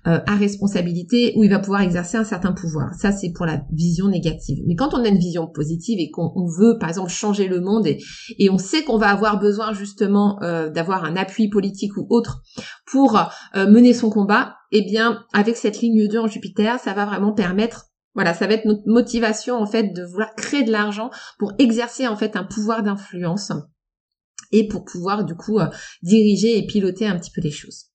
euh, 0.05 0.19
à 0.27 0.35
responsabilité 0.35 1.33
où 1.37 1.43
il 1.43 1.49
va 1.49 1.57
pouvoir 1.57 1.81
exercer 1.81 2.17
un 2.17 2.23
certain 2.23 2.51
pouvoir. 2.51 2.93
Ça 2.93 3.11
c'est 3.11 3.31
pour 3.31 3.47
la 3.47 3.61
vision 3.71 4.07
négative. 4.09 4.59
Mais 4.67 4.75
quand 4.75 4.93
on 4.93 5.03
a 5.03 5.07
une 5.07 5.17
vision 5.17 5.47
positive 5.47 5.99
et 5.99 6.11
qu'on 6.11 6.45
veut 6.45 6.77
par 6.79 6.89
exemple 6.89 7.09
changer 7.09 7.47
le 7.47 7.61
monde 7.61 7.87
et, 7.87 7.99
et 8.37 8.51
on 8.51 8.59
sait 8.59 8.83
qu'on 8.83 8.97
va 8.99 9.09
avoir 9.09 9.39
besoin 9.39 9.73
justement 9.73 10.39
d'avoir 10.39 11.03
un 11.03 11.15
appui 11.15 11.49
politique 11.49 11.97
ou 11.97 12.05
autre 12.09 12.41
pour 12.85 13.19
mener 13.55 13.93
son 13.93 14.09
combat, 14.09 14.58
eh 14.71 14.83
bien, 14.83 15.25
avec 15.33 15.57
cette 15.57 15.81
ligne 15.81 16.07
2 16.07 16.19
en 16.19 16.27
Jupiter, 16.27 16.79
ça 16.79 16.93
va 16.93 17.05
vraiment 17.05 17.33
permettre 17.33 17.89
voilà, 18.15 18.33
ça 18.33 18.47
va 18.47 18.53
être 18.55 18.65
notre 18.65 18.87
motivation 18.87 19.55
en 19.55 19.65
fait 19.65 19.93
de 19.93 20.03
vouloir 20.03 20.33
créer 20.35 20.63
de 20.63 20.71
l'argent 20.71 21.09
pour 21.37 21.53
exercer 21.59 22.07
en 22.07 22.15
fait 22.15 22.35
un 22.35 22.43
pouvoir 22.43 22.83
d'influence 22.83 23.51
et 24.51 24.67
pour 24.67 24.83
pouvoir 24.83 25.25
du 25.25 25.35
coup 25.35 25.59
euh, 25.59 25.67
diriger 26.01 26.57
et 26.57 26.65
piloter 26.65 27.07
un 27.07 27.17
petit 27.17 27.31
peu 27.31 27.41
les 27.41 27.51
choses. 27.51 27.85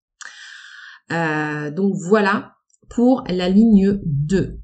Euh, 1.12 1.70
donc 1.70 1.94
voilà 2.08 2.54
pour 2.88 3.24
la 3.28 3.48
ligne 3.48 4.00
2. 4.04 4.60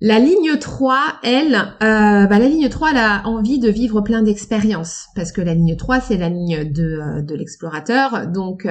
La 0.00 0.18
ligne 0.18 0.58
3, 0.58 1.20
elle, 1.22 1.54
euh, 1.54 2.26
bah, 2.26 2.38
la 2.40 2.48
ligne 2.48 2.68
3, 2.68 2.90
elle 2.90 2.96
a 2.96 3.22
envie 3.24 3.60
de 3.60 3.68
vivre 3.68 4.00
plein 4.00 4.22
d'expériences 4.22 5.06
parce 5.14 5.30
que 5.30 5.40
la 5.40 5.54
ligne 5.54 5.76
3, 5.76 6.00
c'est 6.00 6.16
la 6.16 6.28
ligne 6.28 6.72
de, 6.72 7.20
de 7.22 7.34
l'explorateur. 7.36 8.26
Donc, 8.26 8.66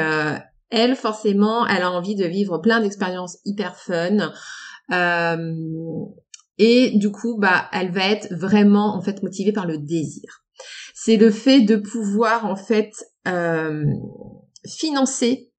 elle, 0.71 0.95
forcément, 0.95 1.67
elle 1.67 1.83
a 1.83 1.91
envie 1.91 2.15
de 2.15 2.25
vivre 2.25 2.57
plein 2.59 2.79
d'expériences 2.79 3.37
hyper 3.45 3.75
fun. 3.75 4.31
Euh, 4.91 5.53
et 6.57 6.91
du 6.97 7.11
coup, 7.11 7.37
bah, 7.37 7.69
elle 7.71 7.91
va 7.91 8.07
être 8.07 8.33
vraiment 8.33 8.95
en 8.95 9.01
fait 9.01 9.21
motivée 9.23 9.51
par 9.51 9.65
le 9.65 9.77
désir. 9.77 10.43
C'est 10.93 11.17
le 11.17 11.31
fait 11.31 11.61
de 11.61 11.75
pouvoir 11.75 12.45
en 12.45 12.55
fait 12.55 12.91
euh, 13.27 13.85
financer 14.67 15.50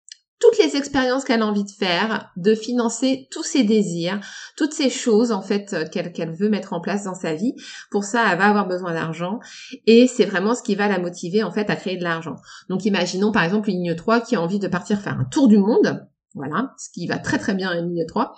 toutes 0.43 0.59
les 0.59 0.77
expériences 0.77 1.25
qu'elle 1.25 1.41
a 1.41 1.47
envie 1.47 1.63
de 1.63 1.71
faire, 1.71 2.33
de 2.37 2.57
financer 2.57 3.29
tous 3.31 3.45
ses 3.45 3.63
désirs, 3.63 4.19
toutes 4.57 4.73
ces 4.73 4.91
choses 4.91 5.31
en 5.31 5.41
fait 5.41 5.73
euh, 5.73 5.85
qu'elle 5.87 6.35
veut 6.35 6.49
mettre 6.49 6.73
en 6.73 6.81
place 6.81 7.05
dans 7.05 7.15
sa 7.15 7.35
vie. 7.35 7.55
Pour 7.93 8.03
ça, 8.03 8.25
elle 8.29 8.39
va 8.39 8.49
avoir 8.49 8.67
besoin 8.67 8.93
d'argent 8.93 9.39
et 9.87 10.09
c'est 10.09 10.25
vraiment 10.25 10.57
ce 10.57 10.65
qui 10.65 10.75
va 10.75 10.89
la 10.89 10.99
motiver 10.99 11.45
en 11.45 11.53
fait 11.53 11.71
à 11.71 11.77
créer 11.77 11.97
de 11.97 12.03
l'argent. 12.03 12.35
Donc 12.69 12.85
imaginons 12.85 13.31
par 13.31 13.45
exemple 13.45 13.71
une 13.71 13.85
ligne 13.85 13.95
3 13.95 14.21
qui 14.21 14.35
a 14.35 14.41
envie 14.41 14.59
de 14.59 14.67
partir 14.67 15.01
faire 15.01 15.17
un 15.17 15.25
tour 15.25 15.47
du 15.47 15.59
monde 15.59 16.09
voilà, 16.35 16.73
ce 16.79 16.89
qui 16.91 17.07
va 17.07 17.19
très 17.19 17.39
très 17.39 17.55
bien 17.55 17.71
à 17.71 17.77
une 17.77 17.89
ligne 17.89 18.07
3, 18.07 18.35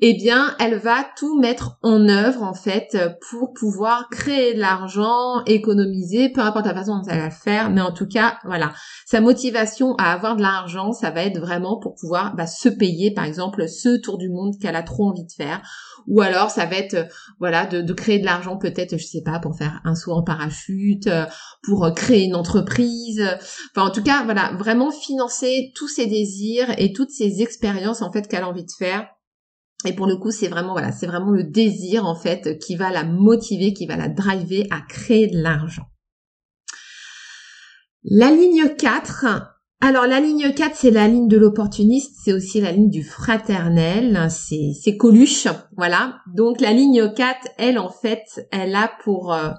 eh 0.00 0.14
bien, 0.14 0.54
elle 0.58 0.78
va 0.78 1.04
tout 1.18 1.38
mettre 1.38 1.78
en 1.82 2.08
œuvre, 2.08 2.42
en 2.42 2.54
fait, 2.54 2.96
pour 3.28 3.52
pouvoir 3.52 4.08
créer 4.10 4.54
de 4.54 4.60
l'argent, 4.60 5.44
économiser, 5.44 6.30
peu 6.30 6.40
importe 6.40 6.66
la 6.66 6.74
façon 6.74 6.98
dont 6.98 7.08
elle 7.08 7.18
va 7.18 7.26
le 7.26 7.30
faire, 7.30 7.70
mais 7.70 7.82
en 7.82 7.92
tout 7.92 8.06
cas, 8.06 8.38
voilà, 8.44 8.72
sa 9.04 9.20
motivation 9.20 9.94
à 9.96 10.12
avoir 10.12 10.36
de 10.36 10.42
l'argent, 10.42 10.92
ça 10.92 11.10
va 11.10 11.22
être 11.22 11.38
vraiment 11.38 11.78
pour 11.78 11.94
pouvoir 11.94 12.34
bah, 12.34 12.46
se 12.46 12.68
payer, 12.68 13.12
par 13.12 13.24
exemple, 13.24 13.68
ce 13.68 13.96
tour 14.00 14.16
du 14.16 14.30
monde 14.30 14.54
qu'elle 14.60 14.76
a 14.76 14.82
trop 14.82 15.08
envie 15.08 15.26
de 15.26 15.32
faire, 15.32 15.60
ou 16.06 16.20
alors 16.22 16.50
ça 16.50 16.66
va 16.66 16.76
être, 16.76 17.08
voilà, 17.40 17.66
de, 17.66 17.92
créer 17.92 18.18
de 18.18 18.24
l'argent 18.24 18.56
peut-être, 18.56 18.96
je 18.96 19.04
sais 19.04 19.22
pas, 19.22 19.40
pour 19.40 19.56
faire 19.56 19.80
un 19.84 19.94
saut 19.94 20.12
en 20.12 20.22
parachute, 20.22 21.08
pour 21.64 21.92
créer 21.94 22.24
une 22.24 22.36
entreprise, 22.36 23.22
enfin, 23.74 23.88
en 23.88 23.90
tout 23.90 24.02
cas, 24.02 24.22
voilà, 24.24 24.52
vraiment 24.56 24.90
financer 24.90 25.72
tous 25.74 25.88
ses 25.88 26.06
désirs 26.06 26.72
et 26.78 26.92
toutes 26.92 27.10
ses 27.10 27.25
expériences 27.42 28.02
en 28.02 28.12
fait 28.12 28.28
qu'elle 28.28 28.42
a 28.42 28.48
envie 28.48 28.64
de 28.64 28.72
faire. 28.76 29.08
Et 29.84 29.92
pour 29.92 30.06
le 30.06 30.16
coup, 30.16 30.30
c'est 30.30 30.48
vraiment 30.48 30.72
voilà, 30.72 30.92
c'est 30.92 31.06
vraiment 31.06 31.30
le 31.30 31.44
désir 31.44 32.06
en 32.06 32.16
fait 32.16 32.58
qui 32.58 32.76
va 32.76 32.90
la 32.90 33.04
motiver, 33.04 33.72
qui 33.72 33.86
va 33.86 33.96
la 33.96 34.08
driver 34.08 34.66
à 34.70 34.80
créer 34.80 35.26
de 35.26 35.38
l'argent. 35.38 35.86
La 38.02 38.30
ligne 38.30 38.74
4, 38.76 39.26
alors 39.80 40.06
la 40.06 40.20
ligne 40.20 40.54
4, 40.54 40.74
c'est 40.74 40.90
la 40.90 41.08
ligne 41.08 41.28
de 41.28 41.36
l'opportuniste, 41.36 42.16
c'est 42.24 42.32
aussi 42.32 42.60
la 42.60 42.72
ligne 42.72 42.88
du 42.88 43.04
fraternel, 43.04 44.28
c'est 44.30 44.72
c'est 44.80 44.96
Coluche, 44.96 45.48
voilà. 45.76 46.20
Donc 46.34 46.60
la 46.60 46.72
ligne 46.72 47.12
4, 47.12 47.48
elle 47.58 47.78
en 47.78 47.90
fait, 47.90 48.48
elle 48.52 48.74
a 48.74 48.90
pour 49.04 49.34
euh, 49.34 49.50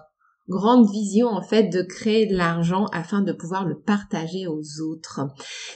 grande 0.49 0.89
vision 0.89 1.27
en 1.27 1.41
fait 1.41 1.63
de 1.63 1.81
créer 1.81 2.25
de 2.25 2.35
l'argent 2.35 2.85
afin 2.93 3.21
de 3.21 3.31
pouvoir 3.31 3.65
le 3.65 3.77
partager 3.77 4.47
aux 4.47 4.81
autres. 4.81 5.21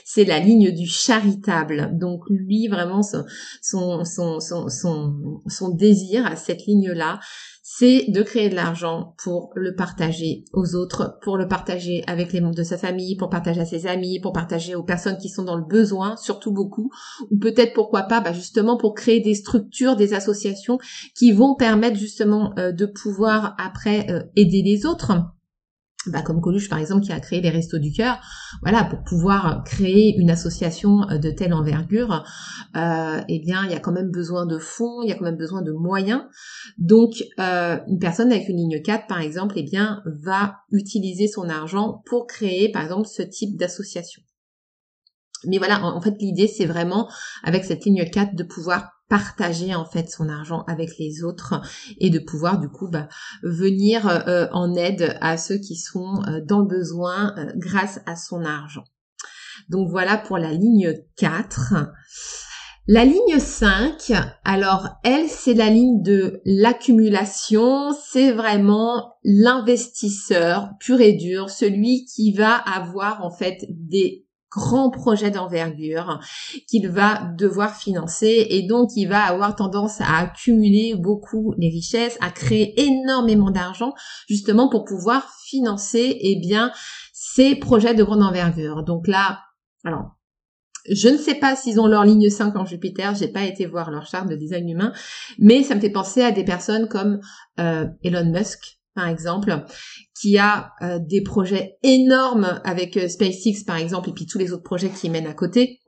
C'est 0.04 0.24
la 0.24 0.38
ligne 0.38 0.72
du 0.72 0.86
charitable. 0.86 1.90
Donc 1.98 2.22
lui 2.28 2.68
vraiment 2.68 3.02
son 3.02 3.24
son 3.60 4.04
son 4.04 4.40
son, 4.40 5.40
son 5.46 5.68
désir 5.68 6.26
à 6.26 6.36
cette 6.36 6.66
ligne 6.66 6.90
là, 6.92 7.20
c'est 7.64 8.06
de 8.08 8.22
créer 8.22 8.48
de 8.48 8.56
l'argent 8.56 9.14
pour 9.22 9.52
le 9.54 9.76
partager 9.76 10.44
aux 10.52 10.74
autres, 10.74 11.18
pour 11.22 11.36
le 11.36 11.46
partager 11.46 12.02
avec 12.08 12.32
les 12.32 12.40
membres 12.40 12.56
de 12.56 12.64
sa 12.64 12.76
famille, 12.76 13.16
pour 13.16 13.30
partager 13.30 13.60
à 13.60 13.64
ses 13.64 13.86
amis, 13.86 14.18
pour 14.20 14.32
partager 14.32 14.74
aux 14.74 14.82
personnes 14.82 15.16
qui 15.16 15.28
sont 15.28 15.44
dans 15.44 15.56
le 15.56 15.64
besoin, 15.64 16.16
surtout 16.16 16.50
beaucoup, 16.50 16.90
ou 17.30 17.38
peut-être 17.38 17.72
pourquoi 17.72 18.02
pas, 18.02 18.20
bah 18.20 18.32
justement 18.32 18.76
pour 18.76 18.94
créer 18.94 19.20
des 19.20 19.36
structures, 19.36 19.94
des 19.94 20.12
associations 20.12 20.78
qui 21.14 21.30
vont 21.30 21.54
permettre 21.54 21.96
justement 21.96 22.52
euh, 22.58 22.72
de 22.72 22.84
pouvoir 22.84 23.54
après 23.58 24.10
euh, 24.10 24.24
aider 24.34 24.62
les 24.62 24.84
autres 24.84 25.12
bah, 26.06 26.22
comme 26.22 26.40
Coluche 26.40 26.68
par 26.68 26.78
exemple 26.78 27.02
qui 27.02 27.12
a 27.12 27.20
créé 27.20 27.40
les 27.40 27.50
Restos 27.50 27.78
du 27.78 27.92
Cœur, 27.92 28.18
voilà 28.62 28.84
pour 28.84 29.02
pouvoir 29.04 29.62
créer 29.64 30.16
une 30.18 30.30
association 30.30 31.08
euh, 31.08 31.18
de 31.18 31.30
telle 31.30 31.54
envergure, 31.54 32.24
euh, 32.76 33.20
eh 33.28 33.38
bien 33.40 33.64
il 33.64 33.70
y 33.70 33.74
a 33.74 33.80
quand 33.80 33.92
même 33.92 34.10
besoin 34.10 34.46
de 34.46 34.58
fonds, 34.58 35.02
il 35.02 35.08
y 35.08 35.12
a 35.12 35.14
quand 35.14 35.24
même 35.24 35.36
besoin 35.36 35.62
de 35.62 35.72
moyens. 35.72 36.22
Donc 36.78 37.12
euh, 37.38 37.78
une 37.86 37.98
personne 37.98 38.32
avec 38.32 38.48
une 38.48 38.56
ligne 38.56 38.82
4 38.82 39.06
par 39.06 39.20
exemple, 39.20 39.54
eh 39.56 39.62
bien 39.62 40.02
va 40.06 40.56
utiliser 40.70 41.28
son 41.28 41.48
argent 41.48 42.02
pour 42.06 42.26
créer 42.26 42.70
par 42.70 42.82
exemple 42.82 43.06
ce 43.06 43.22
type 43.22 43.56
d'association. 43.56 44.22
Mais 45.44 45.58
voilà, 45.58 45.84
en 45.84 46.00
fait 46.00 46.14
l'idée 46.20 46.46
c'est 46.48 46.66
vraiment 46.66 47.08
avec 47.42 47.64
cette 47.64 47.84
ligne 47.84 48.08
4 48.08 48.34
de 48.34 48.44
pouvoir 48.44 48.90
partager 49.12 49.74
en 49.74 49.84
fait 49.84 50.10
son 50.10 50.30
argent 50.30 50.64
avec 50.68 50.96
les 50.98 51.22
autres 51.22 51.60
et 51.98 52.08
de 52.08 52.18
pouvoir 52.18 52.58
du 52.58 52.70
coup 52.70 52.88
bah, 52.88 53.08
venir 53.42 54.08
euh, 54.08 54.46
en 54.52 54.74
aide 54.74 55.18
à 55.20 55.36
ceux 55.36 55.58
qui 55.58 55.76
sont 55.76 56.22
euh, 56.26 56.40
dans 56.42 56.60
le 56.60 56.66
besoin 56.66 57.34
euh, 57.36 57.52
grâce 57.56 58.00
à 58.06 58.16
son 58.16 58.42
argent. 58.42 58.84
Donc 59.68 59.90
voilà 59.90 60.16
pour 60.16 60.38
la 60.38 60.52
ligne 60.52 60.94
4. 61.18 61.74
La 62.88 63.04
ligne 63.04 63.38
5, 63.38 64.14
alors 64.44 64.88
elle, 65.04 65.28
c'est 65.28 65.52
la 65.52 65.68
ligne 65.68 66.02
de 66.02 66.40
l'accumulation, 66.46 67.92
c'est 67.92 68.32
vraiment 68.32 69.16
l'investisseur 69.24 70.70
pur 70.80 71.02
et 71.02 71.12
dur, 71.12 71.50
celui 71.50 72.06
qui 72.06 72.32
va 72.32 72.54
avoir 72.56 73.22
en 73.22 73.30
fait 73.30 73.58
des 73.68 74.26
grand 74.54 74.90
projet 74.90 75.30
d'envergure 75.30 76.20
qu'il 76.68 76.88
va 76.88 77.22
devoir 77.38 77.74
financer 77.74 78.46
et 78.50 78.62
donc 78.66 78.90
il 78.96 79.06
va 79.06 79.22
avoir 79.22 79.56
tendance 79.56 80.00
à 80.00 80.18
accumuler 80.18 80.94
beaucoup 80.94 81.54
les 81.58 81.68
richesses, 81.68 82.18
à 82.20 82.30
créer 82.30 82.80
énormément 82.80 83.50
d'argent 83.50 83.94
justement 84.28 84.68
pour 84.68 84.84
pouvoir 84.84 85.28
financer 85.46 86.18
eh 86.20 86.36
bien 86.36 86.72
ces 87.12 87.56
projets 87.56 87.94
de 87.94 88.04
grande 88.04 88.22
envergure. 88.22 88.82
Donc 88.82 89.06
là, 89.06 89.40
alors 89.84 90.16
je 90.90 91.08
ne 91.08 91.16
sais 91.16 91.36
pas 91.36 91.54
s'ils 91.54 91.80
ont 91.80 91.86
leur 91.86 92.04
ligne 92.04 92.28
5 92.28 92.56
en 92.56 92.64
Jupiter, 92.64 93.14
j'ai 93.14 93.28
pas 93.28 93.44
été 93.44 93.66
voir 93.66 93.90
leur 93.90 94.06
charte 94.06 94.28
de 94.28 94.34
design 94.34 94.68
humain, 94.68 94.92
mais 95.38 95.62
ça 95.62 95.74
me 95.74 95.80
fait 95.80 95.90
penser 95.90 96.22
à 96.22 96.32
des 96.32 96.44
personnes 96.44 96.88
comme 96.88 97.20
euh, 97.60 97.86
Elon 98.02 98.30
Musk, 98.32 98.80
par 98.94 99.08
exemple, 99.08 99.64
qui 100.20 100.38
a 100.38 100.72
euh, 100.82 100.98
des 100.98 101.22
projets 101.22 101.76
énormes 101.82 102.60
avec 102.64 102.96
euh, 102.96 103.08
SpaceX, 103.08 103.64
par 103.66 103.76
exemple, 103.76 104.10
et 104.10 104.12
puis 104.12 104.26
tous 104.26 104.38
les 104.38 104.52
autres 104.52 104.62
projets 104.62 104.90
qui 104.90 105.10
mènent 105.10 105.26
à 105.26 105.34
côté. 105.34 105.80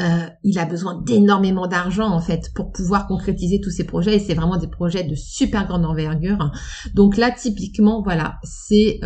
Euh, 0.00 0.26
il 0.42 0.58
a 0.58 0.64
besoin 0.64 1.00
d'énormément 1.02 1.68
d'argent 1.68 2.08
en 2.08 2.20
fait 2.20 2.50
pour 2.56 2.72
pouvoir 2.72 3.06
concrétiser 3.06 3.60
tous 3.60 3.70
ces 3.70 3.84
projets 3.84 4.16
et 4.16 4.18
c'est 4.18 4.34
vraiment 4.34 4.56
des 4.56 4.66
projets 4.66 5.04
de 5.04 5.14
super 5.14 5.68
grande 5.68 5.84
envergure. 5.84 6.50
Donc 6.94 7.16
là 7.16 7.30
typiquement 7.30 8.02
voilà 8.02 8.40
c'est 8.42 8.98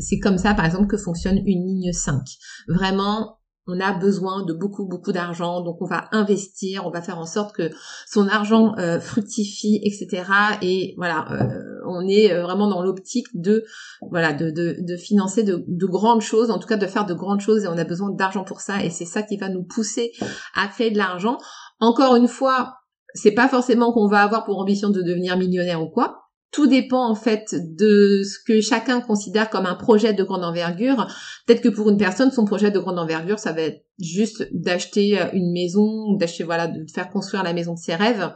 c'est 0.00 0.18
comme 0.18 0.36
ça 0.36 0.54
par 0.54 0.64
exemple 0.64 0.88
que 0.88 0.96
fonctionne 0.96 1.38
une 1.46 1.64
ligne 1.64 1.92
5. 1.92 2.22
Vraiment 2.66 3.35
on 3.66 3.80
a 3.80 3.92
besoin 3.92 4.44
de 4.44 4.52
beaucoup 4.52 4.86
beaucoup 4.86 5.12
d'argent, 5.12 5.60
donc 5.60 5.80
on 5.80 5.86
va 5.86 6.08
investir, 6.12 6.86
on 6.86 6.90
va 6.90 7.02
faire 7.02 7.18
en 7.18 7.26
sorte 7.26 7.54
que 7.54 7.70
son 8.06 8.28
argent 8.28 8.74
euh, 8.78 9.00
fructifie, 9.00 9.80
etc. 9.82 10.24
Et 10.62 10.94
voilà, 10.96 11.26
euh, 11.32 11.80
on 11.86 12.06
est 12.06 12.32
euh, 12.32 12.42
vraiment 12.42 12.68
dans 12.68 12.82
l'optique 12.82 13.26
de 13.34 13.64
voilà 14.10 14.32
de, 14.32 14.50
de, 14.50 14.96
financer 14.96 15.42
de, 15.42 15.64
de, 15.66 15.86
grandes 15.86 16.20
choses, 16.20 16.50
en 16.50 16.58
tout 16.58 16.68
cas 16.68 16.76
de 16.76 16.86
faire 16.86 17.06
de 17.06 17.14
grandes 17.14 17.40
choses, 17.40 17.64
et 17.64 17.68
on 17.68 17.78
a 17.78 17.84
besoin 17.84 18.10
d'argent 18.10 18.44
pour 18.44 18.60
ça, 18.60 18.82
et 18.84 18.90
c'est 18.90 19.04
ça 19.04 19.22
qui 19.22 19.36
va 19.36 19.48
nous 19.48 19.64
pousser 19.64 20.12
à 20.54 20.68
créer 20.68 20.90
de 20.90 20.98
l'argent. 20.98 21.38
Encore 21.80 22.16
une 22.16 22.28
fois, 22.28 22.76
c'est 23.14 23.32
pas 23.32 23.48
forcément 23.48 23.92
qu'on 23.92 24.08
va 24.08 24.22
avoir 24.22 24.44
pour 24.44 24.58
ambition 24.58 24.90
de 24.90 25.02
devenir 25.02 25.36
millionnaire 25.36 25.82
ou 25.82 25.88
quoi, 25.88 26.25
tout 26.52 26.66
dépend 26.66 27.08
en 27.08 27.14
fait 27.14 27.54
de 27.54 28.22
ce 28.22 28.38
que 28.46 28.60
chacun 28.60 29.00
considère 29.00 29.50
comme 29.50 29.66
un 29.66 29.74
projet 29.74 30.12
de 30.12 30.22
grande 30.22 30.44
envergure. 30.44 31.06
Peut-être 31.46 31.60
que 31.60 31.68
pour 31.68 31.90
une 31.90 31.98
personne, 31.98 32.30
son 32.30 32.44
projet 32.44 32.70
de 32.70 32.78
grande 32.78 32.98
envergure, 32.98 33.38
ça 33.38 33.52
va 33.52 33.62
être 33.62 33.84
juste 33.98 34.48
d'acheter 34.52 35.20
euh, 35.20 35.26
une 35.32 35.52
maison, 35.52 36.14
d'acheter 36.14 36.44
voilà, 36.44 36.66
de 36.66 36.86
faire 36.92 37.10
construire 37.10 37.42
la 37.42 37.52
maison 37.52 37.74
de 37.74 37.78
ses 37.78 37.94
rêves. 37.94 38.32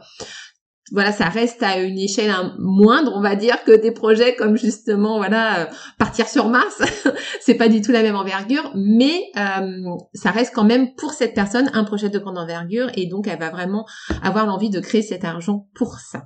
Voilà, 0.91 1.13
ça 1.13 1.29
reste 1.29 1.63
à 1.63 1.79
une 1.79 1.97
échelle 1.97 2.33
moindre, 2.59 3.13
on 3.15 3.21
va 3.21 3.35
dire, 3.35 3.63
que 3.63 3.71
des 3.71 3.91
projets 3.91 4.35
comme 4.35 4.57
justement, 4.57 5.17
voilà, 5.17 5.61
euh, 5.61 5.65
partir 5.97 6.27
sur 6.27 6.49
Mars. 6.49 6.81
c'est 7.39 7.55
pas 7.55 7.69
du 7.69 7.81
tout 7.81 7.93
la 7.93 8.03
même 8.03 8.17
envergure, 8.17 8.71
mais 8.75 9.31
euh, 9.37 9.95
ça 10.13 10.31
reste 10.31 10.53
quand 10.53 10.65
même 10.65 10.93
pour 10.95 11.13
cette 11.13 11.33
personne 11.33 11.69
un 11.73 11.85
projet 11.85 12.09
de 12.09 12.19
grande 12.19 12.37
envergure 12.37 12.89
et 12.95 13.07
donc 13.07 13.27
elle 13.27 13.39
va 13.39 13.49
vraiment 13.49 13.85
avoir 14.21 14.45
l'envie 14.45 14.69
de 14.69 14.81
créer 14.81 15.01
cet 15.01 15.23
argent 15.23 15.69
pour 15.73 15.97
ça. 15.99 16.23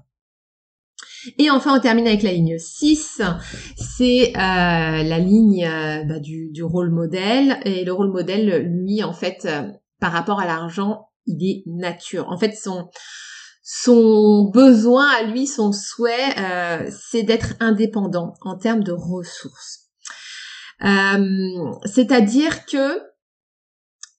Et 1.38 1.50
enfin, 1.50 1.77
on 1.77 1.79
termine 1.79 2.08
avec 2.08 2.24
la 2.24 2.32
ligne 2.32 2.58
6. 2.58 3.22
C'est 3.77 4.29
euh, 4.29 4.32
la 4.36 5.20
ligne 5.20 5.65
euh, 5.65 6.03
bah, 6.03 6.20
du, 6.20 6.63
rôle 6.63 6.91
modèle. 6.91 7.60
Et 7.65 7.86
le 7.86 7.94
rôle 7.94 8.12
modèle, 8.12 8.63
lui, 8.63 9.03
en 9.03 9.13
fait, 9.13 9.46
euh, 9.46 9.63
par 10.00 10.12
rapport 10.12 10.39
à 10.39 10.46
l'argent, 10.46 11.10
il 11.25 11.44
est 11.44 11.63
nature. 11.65 12.29
En 12.29 12.38
fait, 12.38 12.53
son 12.53 12.89
son 13.67 14.51
besoin 14.53 15.10
à 15.10 15.24
lui, 15.24 15.48
son 15.48 15.72
souhait, 15.72 16.36
c'est 16.91 17.24
d'être 17.24 17.55
indépendant 17.60 18.36
en 18.41 18.55
termes 18.55 18.84
de 18.84 18.91
ressources. 18.91 19.89
C'est-à-dire 20.79 22.67
que 22.67 23.01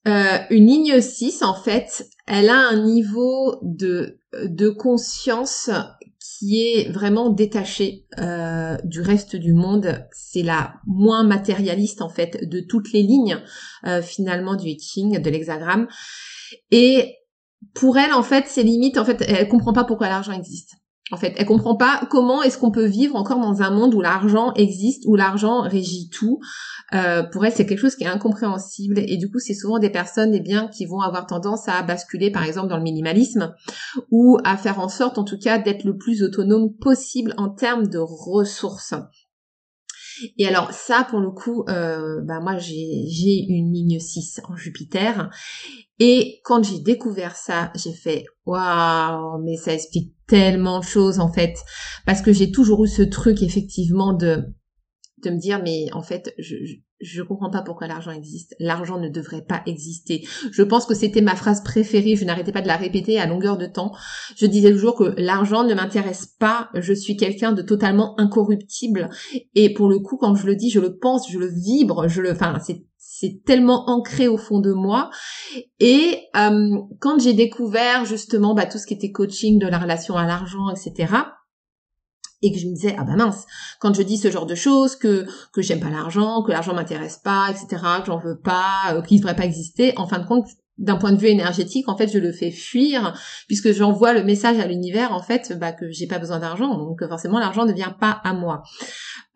une 0.04 0.66
ligne 0.66 1.00
6, 1.00 1.44
en 1.44 1.54
fait, 1.54 2.08
elle 2.26 2.50
a 2.50 2.58
un 2.58 2.82
niveau 2.82 3.60
de, 3.62 4.18
de 4.42 4.68
conscience 4.68 5.70
qui 6.38 6.62
est 6.62 6.90
vraiment 6.90 7.31
détachée 7.31 8.07
euh, 8.19 8.76
du 8.85 9.00
reste 9.00 9.37
du 9.37 9.52
monde. 9.52 10.07
C'est 10.12 10.43
la 10.43 10.75
moins 10.87 11.25
matérialiste 11.25 12.02
en 12.02 12.09
fait 12.09 12.49
de 12.49 12.61
toutes 12.61 12.93
les 12.93 13.02
lignes 13.02 13.38
euh, 13.87 14.02
finalement 14.02 14.55
du 14.55 14.69
hitching, 14.69 15.21
de 15.21 15.31
l'hexagramme. 15.31 15.88
Et 16.71 17.14
pour 17.75 17.99
elle 17.99 18.12
en 18.12 18.23
fait, 18.23 18.47
ses 18.47 18.62
limites 18.62 18.99
en 18.99 19.05
fait, 19.05 19.23
elle 19.26 19.49
comprend 19.49 19.73
pas 19.73 19.85
pourquoi 19.85 20.09
l'argent 20.09 20.33
existe. 20.33 20.75
En 21.12 21.16
fait, 21.16 21.34
elle 21.36 21.46
comprend 21.46 21.76
pas 21.76 22.00
comment 22.10 22.42
est-ce 22.42 22.58
qu'on 22.58 22.72
peut 22.72 22.86
vivre 22.86 23.14
encore 23.14 23.38
dans 23.38 23.62
un 23.62 23.70
monde 23.70 23.94
où 23.94 24.00
l'argent 24.00 24.52
existe, 24.54 25.04
où 25.06 25.14
l'argent 25.14 25.60
régit 25.60 26.10
tout. 26.10 26.40
Euh, 26.94 27.22
pour 27.22 27.44
elle, 27.44 27.52
c'est 27.52 27.64
quelque 27.64 27.78
chose 27.78 27.94
qui 27.94 28.04
est 28.04 28.08
incompréhensible 28.08 28.98
et 28.98 29.16
du 29.16 29.30
coup, 29.30 29.38
c'est 29.38 29.54
souvent 29.54 29.78
des 29.78 29.90
personnes, 29.90 30.34
eh 30.34 30.40
bien, 30.40 30.68
qui 30.68 30.84
vont 30.84 31.00
avoir 31.00 31.26
tendance 31.26 31.68
à 31.68 31.82
basculer, 31.82 32.32
par 32.32 32.42
exemple, 32.42 32.68
dans 32.68 32.76
le 32.76 32.82
minimalisme 32.82 33.54
ou 34.10 34.38
à 34.44 34.56
faire 34.56 34.80
en 34.80 34.88
sorte, 34.88 35.16
en 35.18 35.25
tout 35.25 35.38
cas, 35.38 35.58
d'être 35.58 35.84
le 35.84 35.96
plus 35.96 36.25
autonome 36.25 36.75
possible 36.75 37.34
en 37.36 37.50
termes 37.50 37.86
de 37.86 37.98
ressources. 37.98 38.94
Et 40.38 40.46
alors 40.46 40.73
ça, 40.73 41.06
pour 41.08 41.20
le 41.20 41.30
coup, 41.30 41.64
euh, 41.68 42.20
bah 42.23 42.40
moi 42.40 42.56
j'ai 42.58 43.44
une 43.49 43.73
ligne 43.73 43.99
6 43.99 44.40
en 44.49 44.56
Jupiter. 44.56 45.30
Et 45.99 46.40
quand 46.44 46.62
j'ai 46.62 46.80
découvert 46.80 47.37
ça, 47.37 47.73
j'ai 47.75 47.92
fait 47.92 48.25
waouh, 48.44 49.42
mais 49.42 49.56
ça 49.56 49.73
explique 49.73 50.12
tellement 50.26 50.80
de 50.80 50.85
choses 50.85 51.20
en 51.20 51.32
fait, 51.32 51.54
parce 52.04 52.20
que 52.20 52.32
j'ai 52.32 52.50
toujours 52.50 52.85
eu 52.85 52.88
ce 52.88 53.02
truc 53.02 53.42
effectivement 53.42 54.12
de 54.12 54.44
de 55.23 55.30
me 55.30 55.38
dire 55.38 55.61
mais 55.62 55.87
en 55.92 56.02
fait 56.02 56.35
je, 56.38 56.56
je 57.00 57.23
comprends 57.23 57.50
pas 57.50 57.62
pourquoi 57.62 57.87
l'argent 57.87 58.11
existe. 58.11 58.54
L'argent 58.58 58.99
ne 58.99 59.08
devrait 59.08 59.44
pas 59.46 59.62
exister. 59.66 60.26
Je 60.50 60.62
pense 60.62 60.87
que 60.87 60.94
c'était 60.94 61.20
ma 61.20 61.37
phrase 61.37 61.62
préférée. 61.62 62.16
Je 62.16 62.25
n'arrêtais 62.25 62.52
pas 62.52 62.62
de 62.62 62.66
la 62.66 62.76
répéter 62.76 63.18
à 63.18 63.26
longueur 63.26 63.58
de 63.58 63.66
temps. 63.66 63.92
Je 64.37 64.46
disais 64.46 64.73
toujours 64.73 64.96
que 64.96 65.14
l'argent 65.18 65.64
ne 65.64 65.75
m'intéresse 65.75 66.26
pas. 66.38 66.70
Je 66.75 66.92
suis 66.92 67.16
quelqu'un 67.16 67.52
de 67.52 67.62
totalement 67.62 68.18
incorruptible. 68.18 69.11
Et 69.54 69.73
pour 69.75 69.88
le 69.88 69.99
coup, 69.99 70.16
quand 70.16 70.35
je 70.35 70.46
le 70.46 70.56
dis, 70.56 70.70
je 70.70 70.80
le 70.80 70.96
pense, 70.96 71.30
je 71.30 71.38
le 71.38 71.49
vibre, 71.49 72.08
je 72.08 72.23
le, 72.23 72.32
enfin, 72.32 72.58
c'est 72.64 72.84
c'est 72.99 73.43
tellement 73.47 73.88
ancré 73.88 74.28
au 74.28 74.36
fond 74.36 74.60
de 74.60 74.73
moi. 74.73 75.08
Et 75.80 76.19
euh, 76.36 76.76
quand 77.00 77.19
j'ai 77.19 77.32
découvert 77.32 78.04
justement 78.04 78.54
bah, 78.54 78.67
tout 78.67 78.76
ce 78.76 78.86
qui 78.86 78.93
était 78.93 79.10
coaching 79.10 79.58
de 79.58 79.67
la 79.67 79.78
relation 79.78 80.17
à 80.17 80.26
l'argent, 80.26 80.69
etc., 80.69 81.14
et 82.42 82.52
que 82.52 82.58
je 82.58 82.66
me 82.66 82.75
disais 82.75 82.94
ah 82.99 83.04
bah 83.04 83.16
mince 83.16 83.46
quand 83.80 83.94
je 83.94 84.02
dis 84.02 84.18
ce 84.18 84.30
genre 84.30 84.46
de 84.46 84.54
choses 84.54 84.96
que 84.96 85.26
que 85.52 85.62
j'aime 85.62 85.80
pas 85.80 85.90
l'argent 85.90 86.42
que 86.42 86.52
l'argent 86.52 86.75
m'intéresse 86.75 87.18
pas 87.18 87.49
etc 87.50 87.82
que 88.00 88.06
j'en 88.06 88.18
veux 88.18 88.38
pas 88.38 88.92
euh, 88.92 89.02
qu'il 89.02 89.18
devrait 89.18 89.36
pas 89.36 89.44
exister 89.44 89.94
en 89.96 90.06
fin 90.06 90.18
de 90.18 90.26
compte 90.26 90.46
d'un 90.78 90.96
point 90.96 91.12
de 91.12 91.18
vue 91.18 91.28
énergétique 91.28 91.88
en 91.88 91.96
fait 91.96 92.08
je 92.12 92.18
le 92.18 92.32
fais 92.32 92.50
fuir 92.50 93.18
puisque 93.46 93.72
j'envoie 93.72 94.12
le 94.12 94.22
message 94.22 94.58
à 94.58 94.66
l'univers 94.66 95.12
en 95.12 95.22
fait 95.22 95.58
bah, 95.58 95.72
que 95.72 95.90
j'ai 95.90 96.06
pas 96.06 96.18
besoin 96.18 96.38
d'argent 96.38 96.76
donc 96.76 97.06
forcément 97.08 97.38
l'argent 97.38 97.64
ne 97.64 97.72
vient 97.72 97.94
pas 97.99 98.20
à 98.25 98.34
moi. 98.34 98.62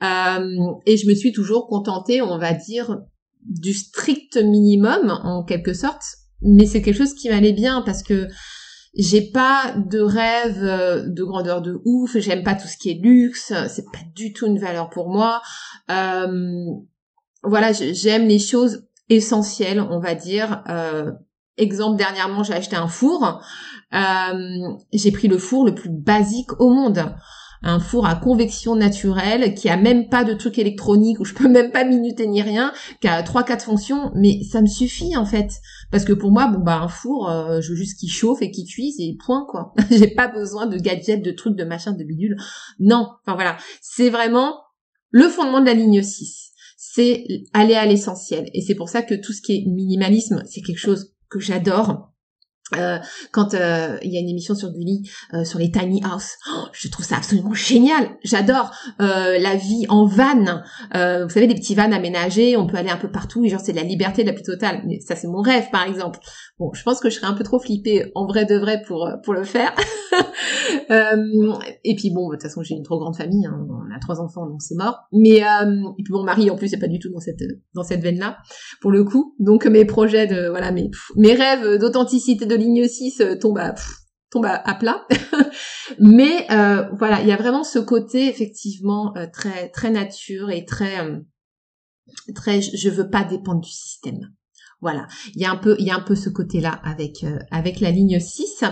Euh, 0.02 0.56
et 0.86 0.96
je 0.96 1.06
me 1.08 1.14
suis 1.14 1.32
toujours 1.32 1.66
contentée 1.66 2.20
on 2.20 2.38
va 2.38 2.52
dire 2.52 2.98
du 3.46 3.72
strict 3.72 4.36
minimum 4.36 5.18
en 5.24 5.42
quelque 5.42 5.72
sorte 5.72 6.02
mais 6.42 6.66
c'est 6.66 6.82
quelque 6.82 6.98
chose 6.98 7.14
qui 7.14 7.28
m'allait 7.28 7.52
bien 7.52 7.82
parce 7.82 8.02
que 8.02 8.28
j'ai 8.94 9.30
pas 9.30 9.74
de 9.76 10.00
rêve 10.00 10.62
euh, 10.62 11.06
de 11.06 11.22
grandeur 11.22 11.62
de 11.62 11.80
ouf, 11.84 12.16
j'aime 12.18 12.42
pas 12.42 12.54
tout 12.54 12.66
ce 12.66 12.76
qui 12.76 12.90
est 12.90 13.00
luxe, 13.00 13.52
c'est 13.68 13.84
pas 13.92 14.00
du 14.14 14.32
tout 14.32 14.46
une 14.46 14.58
valeur 14.58 14.90
pour 14.90 15.08
moi. 15.08 15.42
Euh, 15.90 16.64
voilà, 17.42 17.72
j'aime 17.72 18.26
les 18.26 18.38
choses 18.38 18.86
essentielles, 19.08 19.80
on 19.80 20.00
va 20.00 20.14
dire. 20.14 20.62
Euh, 20.68 21.12
exemple, 21.56 21.96
dernièrement, 21.96 22.42
j'ai 22.42 22.54
acheté 22.54 22.76
un 22.76 22.88
four. 22.88 23.42
j'ai 23.92 25.12
pris 25.12 25.28
le 25.28 25.38
four 25.38 25.64
le 25.64 25.74
plus 25.74 25.90
basique 25.90 26.60
au 26.60 26.70
monde 26.70 27.14
un 27.62 27.78
four 27.78 28.06
à 28.06 28.14
convection 28.14 28.74
naturelle 28.76 29.54
qui 29.54 29.68
a 29.68 29.76
même 29.76 30.08
pas 30.08 30.24
de 30.24 30.34
truc 30.34 30.58
électronique 30.58 31.20
où 31.20 31.24
je 31.24 31.34
peux 31.34 31.48
même 31.48 31.70
pas 31.72 31.84
minuter 31.84 32.26
ni 32.26 32.42
rien, 32.42 32.72
qui 33.00 33.08
a 33.08 33.22
trois 33.22 33.42
quatre 33.42 33.64
fonctions, 33.64 34.12
mais 34.14 34.42
ça 34.44 34.62
me 34.62 34.66
suffit 34.66 35.16
en 35.16 35.26
fait 35.26 35.50
parce 35.90 36.04
que 36.04 36.12
pour 36.12 36.30
moi 36.30 36.46
bon 36.48 36.60
bah 36.60 36.80
un 36.80 36.88
four 36.88 37.30
euh, 37.30 37.60
je 37.60 37.70
veux 37.70 37.76
juste 37.76 37.98
qu'il 37.98 38.10
chauffe 38.10 38.42
et 38.42 38.50
qu'il 38.50 38.66
cuise 38.66 38.96
et 38.98 39.16
point 39.24 39.46
quoi. 39.48 39.74
J'ai 39.90 40.08
pas 40.08 40.28
besoin 40.28 40.66
de 40.66 40.78
gadgets, 40.78 41.22
de 41.22 41.30
trucs, 41.30 41.56
de 41.56 41.64
machin, 41.64 41.92
de 41.92 42.04
bidule. 42.04 42.36
Non, 42.78 43.08
enfin 43.22 43.34
voilà, 43.34 43.56
c'est 43.80 44.10
vraiment 44.10 44.60
le 45.10 45.28
fondement 45.28 45.60
de 45.60 45.66
la 45.66 45.74
ligne 45.74 46.02
6 46.02 46.50
c'est 46.92 47.24
aller 47.52 47.74
à 47.74 47.86
l'essentiel. 47.86 48.50
Et 48.52 48.62
c'est 48.62 48.74
pour 48.74 48.88
ça 48.88 49.02
que 49.02 49.14
tout 49.14 49.32
ce 49.32 49.40
qui 49.40 49.52
est 49.52 49.64
minimalisme, 49.66 50.42
c'est 50.46 50.60
quelque 50.60 50.78
chose 50.78 51.14
que 51.28 51.38
j'adore. 51.38 52.10
Euh, 52.76 52.98
quand 53.32 53.54
euh, 53.54 53.98
il 54.02 54.12
y 54.12 54.16
a 54.16 54.20
une 54.20 54.28
émission 54.28 54.54
sur 54.54 54.70
Gulli 54.72 55.02
euh, 55.34 55.44
sur 55.44 55.58
les 55.58 55.70
tiny 55.70 56.02
house, 56.04 56.36
oh, 56.52 56.66
je 56.72 56.88
trouve 56.88 57.04
ça 57.04 57.16
absolument 57.16 57.54
génial. 57.54 58.10
J'adore 58.22 58.70
la 58.98 59.56
vie 59.56 59.86
en 59.88 60.06
van. 60.06 60.62
vous 60.92 61.30
savez, 61.30 61.46
des 61.46 61.54
petits 61.54 61.74
vannes 61.74 61.92
aménagés, 61.92 62.56
on 62.56 62.66
peut 62.66 62.76
aller 62.76 62.90
un 62.90 62.96
peu 62.96 63.10
partout. 63.10 63.44
Et 63.44 63.48
genre, 63.48 63.60
c'est 63.60 63.72
de 63.72 63.78
la 63.78 63.84
liberté 63.84 64.24
la 64.24 64.32
plus 64.32 64.42
totale. 64.42 64.82
Mais 64.86 65.00
ça, 65.00 65.16
c'est 65.16 65.26
mon 65.26 65.40
rêve, 65.40 65.70
par 65.70 65.84
exemple. 65.86 66.18
Bon, 66.58 66.72
je 66.74 66.82
pense 66.82 67.00
que 67.00 67.08
je 67.08 67.16
serais 67.16 67.26
un 67.26 67.32
peu 67.32 67.44
trop 67.44 67.58
flippée 67.58 68.10
en 68.14 68.26
vrai 68.26 68.44
de 68.44 68.56
vrai 68.56 68.82
pour 68.86 69.08
pour 69.24 69.34
le 69.34 69.44
faire. 69.44 69.74
et 70.90 71.94
puis 71.96 72.10
bon, 72.10 72.28
de 72.28 72.34
toute 72.34 72.42
façon, 72.42 72.62
j'ai 72.62 72.74
une 72.74 72.82
trop 72.82 72.98
grande 72.98 73.16
famille. 73.16 73.46
Hein. 73.46 73.66
On 73.68 73.94
a 73.94 73.98
trois 73.98 74.20
enfants, 74.20 74.46
donc 74.46 74.60
c'est 74.60 74.76
mort. 74.76 74.98
Mais 75.12 75.38
et 75.38 76.02
puis 76.04 76.12
mon 76.12 76.22
mari, 76.22 76.50
en 76.50 76.56
plus, 76.56 76.68
c'est 76.68 76.78
pas 76.78 76.88
du 76.88 76.98
tout 76.98 77.10
dans 77.10 77.20
cette 77.20 77.42
dans 77.74 77.82
cette 77.82 78.02
veine 78.02 78.18
là, 78.18 78.38
pour 78.80 78.90
le 78.90 79.04
coup. 79.04 79.34
Donc 79.38 79.66
mes 79.66 79.84
projets 79.84 80.26
de 80.26 80.48
voilà 80.48 80.72
mes 80.72 80.90
mes 81.16 81.34
rêves 81.34 81.78
d'authenticité 81.78 82.46
de 82.46 82.56
ligne 82.60 82.86
6 82.86 83.20
euh, 83.20 83.36
tombe 83.36 83.58
à, 83.58 83.74
tombe 84.30 84.46
à, 84.46 84.74
plat. 84.74 85.06
Mais 85.98 86.46
euh, 86.50 86.88
voilà, 86.92 87.20
il 87.20 87.26
y 87.26 87.32
a 87.32 87.36
vraiment 87.36 87.64
ce 87.64 87.78
côté 87.78 88.28
effectivement 88.28 89.12
euh, 89.16 89.26
très 89.32 89.68
très 89.70 89.90
nature 89.90 90.50
et 90.50 90.64
très 90.64 90.98
très 92.34 92.60
je 92.60 92.88
veux 92.88 93.10
pas 93.10 93.24
dépendre 93.24 93.60
du 93.60 93.70
système. 93.70 94.32
Voilà, 94.80 95.06
il 95.34 95.42
y 95.42 95.44
a 95.44 95.50
un 95.50 95.56
peu 95.56 95.76
il 95.78 95.86
y 95.86 95.90
a 95.90 95.96
un 95.96 96.00
peu 96.00 96.14
ce 96.14 96.30
côté-là 96.30 96.80
avec 96.84 97.24
avec 97.50 97.80
la 97.80 97.90
ligne 97.90 98.20
6. 98.20 98.64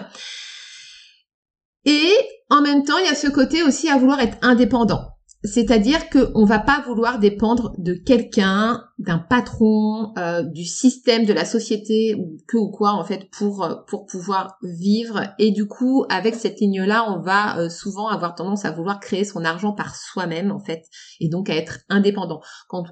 Et 1.85 2.13
en 2.51 2.63
même 2.63 2.85
temps, 2.85 2.99
il 2.99 3.07
y 3.07 3.11
a 3.11 3.15
ce 3.15 3.29
côté 3.29 3.63
aussi 3.63 3.89
à 3.89 3.99
vouloir 3.99 4.21
être 4.21 4.39
indépendant. 4.43 5.18
C'est-à-dire 5.45 6.11
qu'on 6.11 6.45
va 6.45 6.59
pas 6.59 6.83
vouloir 6.87 7.21
dépendre 7.21 7.73
de 7.79 7.95
quelqu'un, 7.95 8.85
d'un 8.99 9.19
patron, 9.19 10.13
euh, 10.19 10.43
du 10.43 10.65
système, 10.65 11.25
de 11.27 11.33
la 11.33 11.45
société 11.45 12.17
que 12.49 12.57
ou 12.57 12.71
quoi 12.71 12.93
en 12.93 13.05
fait 13.05 13.31
pour 13.31 13.63
euh, 13.63 13.77
pour 13.87 14.07
pouvoir 14.07 14.59
vivre. 14.63 15.23
Et 15.39 15.53
du 15.53 15.69
coup, 15.69 16.05
avec 16.09 16.35
cette 16.35 16.59
ligne-là, 16.59 17.09
on 17.09 17.21
va 17.21 17.59
euh, 17.59 17.69
souvent 17.69 18.09
avoir 18.09 18.35
tendance 18.35 18.65
à 18.65 18.73
vouloir 18.73 18.99
créer 18.99 19.25
son 19.25 19.45
argent 19.45 19.73
par 19.73 19.95
soi-même 19.95 20.51
en 20.51 20.59
fait, 20.59 20.83
et 21.21 21.29
donc 21.29 21.49
à 21.51 21.55
être 21.55 21.79
indépendant. 21.89 22.41
Quand 22.69 22.85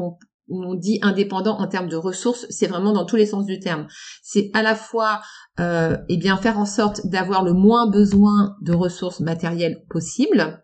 on 0.49 0.75
dit 0.75 0.99
indépendant 1.03 1.59
en 1.59 1.67
termes 1.67 1.89
de 1.89 1.97
ressources, 1.97 2.47
c'est 2.51 2.67
vraiment 2.67 2.93
dans 2.93 3.05
tous 3.05 3.17
les 3.17 3.27
sens 3.27 3.47
du 3.47 3.59
terme. 3.59 3.87
C'est 4.23 4.51
à 4.55 4.63
la 4.63 4.75
fois 4.75 5.21
euh, 5.59 5.97
eh 6.09 6.17
bien 6.17 6.37
faire 6.37 6.59
en 6.59 6.67
sorte 6.67 7.07
d'avoir 7.07 7.43
le 7.43 7.53
moins 7.53 7.89
besoin 7.89 8.57
de 8.61 8.73
ressources 8.73 9.21
matérielles 9.21 9.85
possible, 9.89 10.63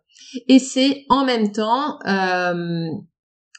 et 0.48 0.58
c'est 0.58 1.04
en 1.08 1.24
même 1.24 1.52
temps 1.52 1.98
euh, 2.06 2.86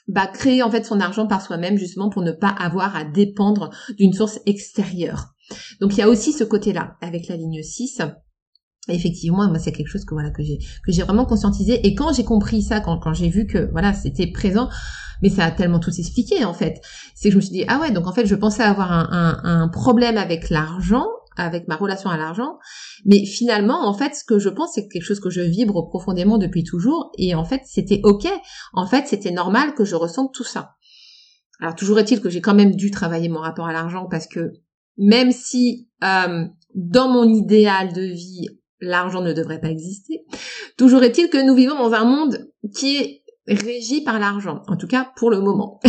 bah, 0.08 0.28
créer 0.28 0.64
en 0.64 0.72
fait 0.72 0.84
son 0.86 1.00
argent 1.00 1.28
par 1.28 1.42
soi-même 1.42 1.78
justement 1.78 2.10
pour 2.10 2.22
ne 2.22 2.32
pas 2.32 2.50
avoir 2.50 2.96
à 2.96 3.04
dépendre 3.04 3.70
d'une 3.98 4.14
source 4.14 4.40
extérieure. 4.46 5.34
Donc 5.82 5.94
il 5.94 6.00
y 6.00 6.02
a 6.02 6.10
aussi 6.10 6.34
ce 6.34 6.44
côté-là 6.44 6.96
avec 7.02 7.28
la 7.28 7.38
ligne 7.38 7.62
6 7.62 8.02
effectivement 8.90 9.48
moi 9.48 9.60
c'est 9.60 9.72
quelque 9.72 9.88
chose 9.88 10.04
que 10.04 10.14
voilà 10.14 10.30
que 10.30 10.44
j'ai 10.44 10.58
que 10.58 10.92
j'ai 10.92 11.04
vraiment 11.04 11.26
conscientisé 11.26 11.86
et 11.88 11.96
quand 11.96 12.14
j'ai 12.14 12.26
compris 12.26 12.62
ça 12.62 12.82
quand 12.82 13.14
j'ai 13.14 13.30
vu 13.30 13.48
que 13.48 13.70
voilà 13.72 13.94
c'était 13.94 14.28
présent 14.28 14.68
mais 15.22 15.30
ça 15.30 15.46
a 15.46 15.52
tellement 15.52 15.80
tout 15.80 15.92
expliqué 15.98 16.44
en 16.44 16.54
fait 16.54 16.82
c'est 17.16 17.30
que 17.30 17.32
je 17.32 17.38
me 17.38 17.42
suis 17.42 17.52
dit 17.52 17.64
ah 17.70 17.80
ouais 17.80 17.92
donc 17.92 18.08
en 18.08 18.12
fait 18.12 18.26
je 18.26 18.36
pensais 18.36 18.64
avoir 18.64 18.92
un 18.92 19.70
problème 19.70 20.18
avec 20.18 20.50
l'argent 20.50 21.06
avec 21.38 21.68
ma 21.68 21.76
relation 21.76 22.10
à 22.10 22.18
l'argent. 22.18 22.58
Mais 23.06 23.26
finalement 23.26 23.88
en 23.88 23.94
fait 23.94 24.16
ce 24.16 24.24
que 24.24 24.40
je 24.40 24.50
pense 24.50 24.74
c'est 24.76 24.88
quelque 24.88 25.04
chose 25.04 25.20
que 25.20 25.30
je 25.30 25.42
vibre 25.42 25.88
profondément 25.88 26.38
depuis 26.38 26.64
toujours. 26.64 27.12
Et 27.18 27.36
en 27.36 27.46
fait 27.46 27.62
c'était 27.66 28.02
ok. 28.04 28.28
En 28.74 28.88
fait 28.88 29.08
c'était 29.08 29.32
normal 29.32 29.74
que 29.74 29.86
je 29.86 29.96
ressente 29.96 30.34
tout 30.34 30.44
ça. 30.44 30.76
Alors 31.60 31.76
toujours 31.76 32.00
est-il 32.00 32.22
que 32.22 32.30
j'ai 32.30 32.42
quand 32.42 32.56
même 32.56 32.76
dû 32.76 32.92
travailler 32.92 33.30
mon 33.30 33.40
rapport 33.40 33.68
à 33.68 33.74
l'argent 33.74 34.08
parce 34.10 34.28
que 34.28 34.52
même 34.98 35.32
si 35.32 35.90
euh, 36.04 36.46
dans 36.76 37.10
mon 37.10 37.24
idéal 37.24 37.94
de 37.94 38.02
vie 38.02 38.48
l'argent 38.84 39.22
ne 39.22 39.34
devrait 39.34 39.62
pas 39.62 39.70
exister. 39.70 40.26
Toujours 40.78 41.04
est-il 41.04 41.30
que 41.30 41.44
nous 41.44 41.56
vivons 41.56 41.76
dans 41.76 41.94
un 41.94 42.06
monde 42.06 42.52
qui 42.76 42.98
est 42.98 43.23
régi 43.48 44.02
par 44.02 44.20
l'argent, 44.20 44.64
en 44.68 44.78
tout 44.78 44.88
cas 44.88 45.12
pour 45.16 45.30
le 45.30 45.42
moment. 45.42 45.80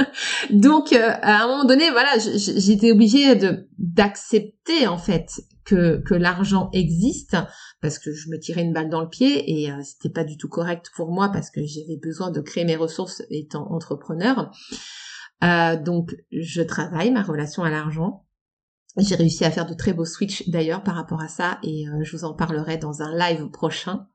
Donc 0.50 0.92
euh, 0.92 1.10
à 1.22 1.42
un 1.42 1.46
moment 1.46 1.64
donné, 1.64 1.90
voilà, 1.90 2.18
j'étais 2.18 2.92
obligée 2.92 3.34
d'accepter 3.78 4.86
en 4.86 4.98
fait 4.98 5.30
que 5.64 6.14
l'argent 6.14 6.70
existe 6.72 7.36
parce 7.82 7.98
que 7.98 8.12
je 8.12 8.30
me 8.30 8.38
tirais 8.38 8.62
une 8.62 8.72
balle 8.72 8.88
dans 8.88 9.02
le 9.02 9.08
pied 9.08 9.62
et 9.62 9.70
euh, 9.70 9.80
c'était 9.84 10.08
pas 10.08 10.24
du 10.24 10.38
tout 10.38 10.48
correct 10.48 10.90
pour 10.96 11.12
moi 11.12 11.28
parce 11.30 11.50
que 11.50 11.60
j'avais 11.62 11.98
besoin 12.02 12.30
de 12.30 12.40
créer 12.40 12.64
mes 12.64 12.76
ressources 12.76 13.22
étant 13.30 13.70
entrepreneur. 13.70 14.50
Euh, 15.44 15.76
donc 15.76 16.14
je 16.32 16.62
travaille 16.62 17.10
ma 17.10 17.22
relation 17.22 17.62
à 17.62 17.70
l'argent 17.70 18.24
j'ai 18.96 19.14
réussi 19.14 19.44
à 19.44 19.50
faire 19.52 19.66
de 19.66 19.74
très 19.74 19.92
beaux 19.92 20.06
switches 20.06 20.48
d'ailleurs 20.48 20.82
par 20.82 20.96
rapport 20.96 21.20
à 21.20 21.28
ça 21.28 21.60
et 21.62 21.84
je 22.02 22.16
vous 22.16 22.24
en 22.24 22.34
parlerai 22.34 22.78
dans 22.78 23.00
un 23.00 23.16
live 23.16 23.48
prochain. 23.50 24.08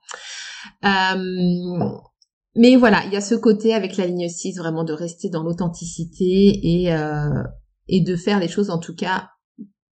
Mais 2.55 2.75
voilà, 2.75 3.03
il 3.05 3.13
y 3.13 3.15
a 3.15 3.21
ce 3.21 3.35
côté 3.35 3.73
avec 3.73 3.97
la 3.97 4.05
ligne 4.05 4.29
6 4.29 4.57
vraiment 4.57 4.83
de 4.83 4.93
rester 4.93 5.29
dans 5.29 5.43
l'authenticité 5.43 6.83
et, 6.83 6.93
euh, 6.93 7.43
et 7.87 8.01
de 8.01 8.15
faire 8.15 8.39
les 8.39 8.47
choses 8.47 8.69
en 8.69 8.77
tout 8.77 8.95
cas 8.95 9.29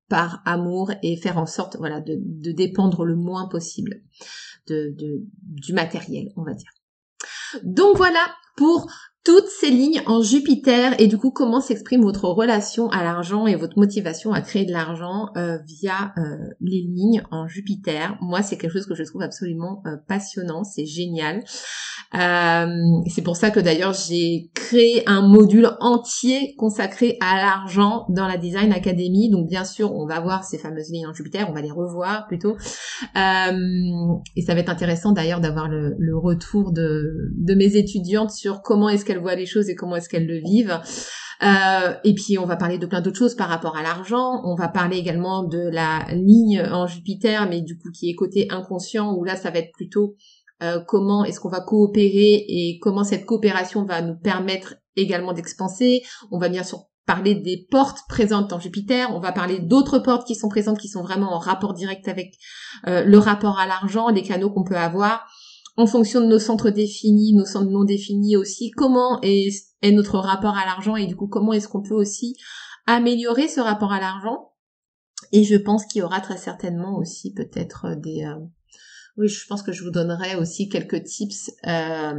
par 0.09 0.43
amour 0.45 0.93
et 1.03 1.17
faire 1.17 1.39
en 1.39 1.47
sorte 1.47 1.77
voilà 1.77 2.01
de, 2.01 2.19
dépendre 2.53 3.05
le 3.05 3.17
moins 3.17 3.49
possible 3.49 4.03
de, 4.67 4.95
du 5.43 5.73
matériel, 5.73 6.29
on 6.37 6.45
va 6.45 6.53
dire. 6.55 6.71
Donc 7.65 7.97
voilà 7.97 8.21
pour 8.57 8.89
toutes 9.23 9.49
ces 9.49 9.71
lignes 9.71 10.01
en 10.07 10.23
Jupiter 10.23 10.95
et 10.99 11.07
du 11.07 11.19
coup 11.19 11.31
comment 11.31 11.61
s'exprime 11.61 12.03
votre 12.03 12.25
relation 12.25 12.89
à 12.89 13.05
l'argent 13.05 13.47
et 13.47 13.55
votre 13.55 13.79
motivation 13.79 14.33
à 14.33 14.41
créer 14.41 14.65
de 14.65 14.73
l'argent 14.73 15.29
euh, 15.37 15.59
via 15.67 16.15
euh, 16.17 16.37
les 16.61 16.81
lignes 16.81 17.23
en 17.31 17.47
Jupiter? 17.47 18.17
Moi 18.23 18.43
c'est 18.43 18.57
quelque 18.57 18.73
chose 18.73 18.87
que 18.87 18.95
je 18.95 19.03
trouve 19.03 19.23
absolument 19.23 19.83
euh, 19.87 19.97
passionnant, 20.09 20.65
c'est 20.65 20.87
génial. 20.87 21.43
c'est 22.15 23.23
pour 23.23 23.37
ça 23.37 23.51
que 23.51 23.61
d'ailleurs 23.61 23.93
j'ai 23.93 24.51
créé 24.55 25.03
un 25.07 25.21
module 25.21 25.69
entier 25.81 26.55
consacré 26.57 27.19
à 27.21 27.37
l'argent 27.37 28.07
dans 28.09 28.27
la 28.27 28.39
Design 28.39 28.73
Academy. 28.73 29.29
Donc 29.29 29.49
bien 29.49 29.65
sûr 29.65 29.93
on 29.93 30.07
va 30.07 30.21
voir 30.21 30.45
ces 30.45 30.57
fameuses 30.57 30.91
lignes 30.91 31.09
en 31.09 31.13
Jupiter, 31.13 31.47
on 31.51 31.53
va 31.53 31.61
les 31.61 31.71
revoir 31.71 32.27
plutôt. 32.27 32.57
et 33.15 34.43
ça 34.47 34.55
va 34.55 34.61
être 34.61 34.71
intéressant 34.71 35.13
d'ailleurs 35.13 35.41
d'avoir 35.41 35.69
le, 35.69 35.95
le, 35.99 36.17
retour 36.17 36.73
de, 36.73 37.33
de 37.37 37.55
mes 37.55 37.77
étudiantes 37.77 38.31
sur 38.31 38.63
comment 38.63 38.89
est-ce 38.89 39.05
qu'elles 39.11 39.21
voient 39.21 39.35
les 39.35 39.47
choses 39.47 39.69
et 39.69 39.75
comment 39.75 39.97
est-ce 39.97 40.09
qu'elles 40.09 40.27
le 40.27 40.39
vivent. 40.39 40.81
Euh, 41.43 41.95
et 42.05 42.15
puis 42.15 42.39
on 42.39 42.45
va 42.45 42.57
parler 42.57 42.79
de 42.79 42.87
plein 42.87 43.01
d'autres 43.01 43.19
choses 43.19 43.35
par 43.35 43.49
rapport 43.49 43.77
à 43.77 43.83
l'argent. 43.83 44.43
On 44.45 44.55
va 44.55 44.69
parler 44.69 44.99
également 44.99 45.43
de 45.43 45.71
la 45.73 46.07
ligne 46.13 46.63
en 46.71 46.87
Jupiter, 46.87 47.49
mais 47.49 47.63
du 47.63 47.79
coup 47.79 47.91
qui 47.91 48.11
est 48.11 48.15
côté 48.15 48.47
inconscient, 48.51 49.15
où 49.15 49.25
là 49.25 49.37
ça 49.37 49.51
va 49.51 49.59
être 49.59 49.73
plutôt 49.73 50.17
euh, 50.63 50.81
comment 50.87 51.25
est-ce 51.25 51.41
qu'on 51.41 51.49
va 51.49 51.61
coopérer 51.61 52.45
et 52.47 52.79
comment 52.83 53.05
cette 53.05 53.25
coopération 53.25 53.85
va 53.87 54.03
nous 54.03 54.17
permettre 54.17 54.75
également 54.97 55.33
d'expanser. 55.33 56.03
On 56.31 56.39
va 56.39 56.51
bien 56.51 56.63
sûr 56.63 56.85
parler 57.07 57.35
des 57.35 57.67
portes 57.71 58.01
présentes 58.09 58.53
en 58.53 58.61
Jupiter, 58.61 59.11
on 59.13 59.19
va 59.19 59.33
parler 59.33 59.59
d'autres 59.59 59.99
portes 59.99 60.27
qui 60.27 60.35
sont 60.35 60.49
présentes, 60.49 60.79
qui 60.79 60.89
sont 60.89 61.03
vraiment 61.03 61.33
en 61.33 61.39
rapport 61.39 61.73
direct 61.73 62.07
avec 62.07 62.35
euh, 62.87 63.03
le 63.03 63.19
rapport 63.19 63.59
à 63.59 63.67
l'argent, 63.67 64.11
les 64.11 64.23
canaux 64.23 64.51
qu'on 64.51 64.63
peut 64.63 64.77
avoir 64.77 65.27
en 65.77 65.87
fonction 65.87 66.21
de 66.21 66.27
nos 66.27 66.39
centres 66.39 66.71
définis, 66.71 67.35
nos 67.35 67.47
centres 67.47 67.71
non 67.71 67.85
définis 67.85 68.37
aussi, 68.37 68.71
comment 68.71 69.19
est, 69.23 69.51
notre 69.83 70.19
rapport 70.19 70.57
à 70.57 70.65
l'argent 70.65 70.97
et 70.97 71.07
du 71.07 71.17
coup 71.17 71.27
comment 71.27 71.53
est-ce 71.53 71.69
qu'on 71.69 71.83
peut 71.83 71.95
aussi 71.95 72.37
améliorer 72.87 73.49
ce 73.49 73.61
rapport 73.61 73.93
à 73.93 74.01
l'argent. 74.01 74.53
Et 75.33 75.45
je 75.45 75.57
pense 75.57 75.87
qu'il 75.87 76.01
y 76.01 76.03
aura 76.03 76.21
très 76.21 76.37
certainement 76.37 76.99
aussi 76.99 77.33
peut-être 77.33 77.95
des... 77.97 78.25
Euh, 78.25 78.45
oui, 79.17 79.29
je 79.29 79.47
pense 79.47 79.63
que 79.63 79.73
je 79.73 79.85
vous 79.85 79.91
donnerai 79.91 80.37
aussi 80.37 80.69
quelques 80.69 81.05
tips 81.05 81.51
euh, 81.67 82.15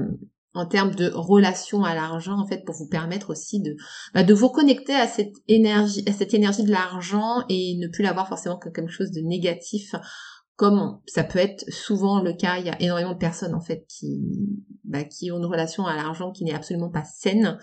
en 0.53 0.65
termes 0.65 0.93
de 0.93 1.09
relation 1.13 1.83
à 1.83 1.95
l'argent 1.95 2.37
en 2.39 2.45
fait 2.45 2.63
pour 2.65 2.75
vous 2.75 2.87
permettre 2.87 3.29
aussi 3.29 3.61
de 3.61 3.75
bah, 4.13 4.23
de 4.23 4.33
vous 4.33 4.49
connecter 4.49 4.93
à 4.93 5.07
cette 5.07 5.33
énergie 5.47 6.03
à 6.07 6.11
cette 6.11 6.33
énergie 6.33 6.63
de 6.63 6.71
l'argent 6.71 7.43
et 7.49 7.77
ne 7.77 7.87
plus 7.87 8.03
l'avoir 8.03 8.27
forcément 8.27 8.57
comme 8.57 8.73
quelque 8.73 8.91
chose 8.91 9.11
de 9.11 9.21
négatif 9.21 9.95
comme 10.61 10.99
ça 11.07 11.23
peut 11.23 11.39
être 11.39 11.65
souvent 11.73 12.21
le 12.21 12.33
cas, 12.33 12.59
il 12.59 12.67
y 12.67 12.69
a 12.69 12.79
énormément 12.79 13.13
de 13.13 13.17
personnes 13.17 13.55
en 13.55 13.61
fait 13.61 13.83
qui 13.87 14.21
bah, 14.83 15.03
qui 15.03 15.31
ont 15.31 15.39
une 15.39 15.45
relation 15.47 15.87
à 15.87 15.95
l'argent 15.95 16.31
qui 16.31 16.43
n'est 16.43 16.53
absolument 16.53 16.91
pas 16.91 17.03
saine. 17.03 17.57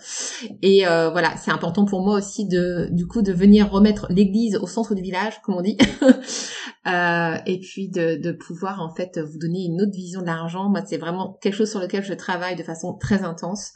Et 0.61 0.85
euh, 0.85 1.09
voilà, 1.09 1.37
c'est 1.37 1.51
important 1.51 1.85
pour 1.85 2.01
moi 2.01 2.17
aussi 2.17 2.45
de 2.45 2.89
du 2.91 3.07
coup 3.07 3.21
de 3.21 3.31
venir 3.31 3.71
remettre 3.71 4.07
l'église 4.09 4.57
au 4.57 4.67
centre 4.67 4.95
du 4.95 5.01
village, 5.01 5.41
comme 5.43 5.55
on 5.55 5.61
dit, 5.61 5.77
euh, 6.87 7.37
et 7.45 7.61
puis 7.61 7.87
de, 7.87 8.17
de 8.21 8.33
pouvoir 8.33 8.81
en 8.81 8.93
fait 8.93 9.17
vous 9.17 9.37
donner 9.39 9.63
une 9.63 9.81
autre 9.81 9.93
vision 9.93 10.19
de 10.19 10.25
l'argent. 10.25 10.67
Moi, 10.69 10.81
c'est 10.85 10.97
vraiment 10.97 11.37
quelque 11.41 11.55
chose 11.55 11.71
sur 11.71 11.79
lequel 11.79 12.03
je 12.03 12.13
travaille 12.13 12.57
de 12.57 12.63
façon 12.63 12.97
très 12.97 13.23
intense. 13.23 13.71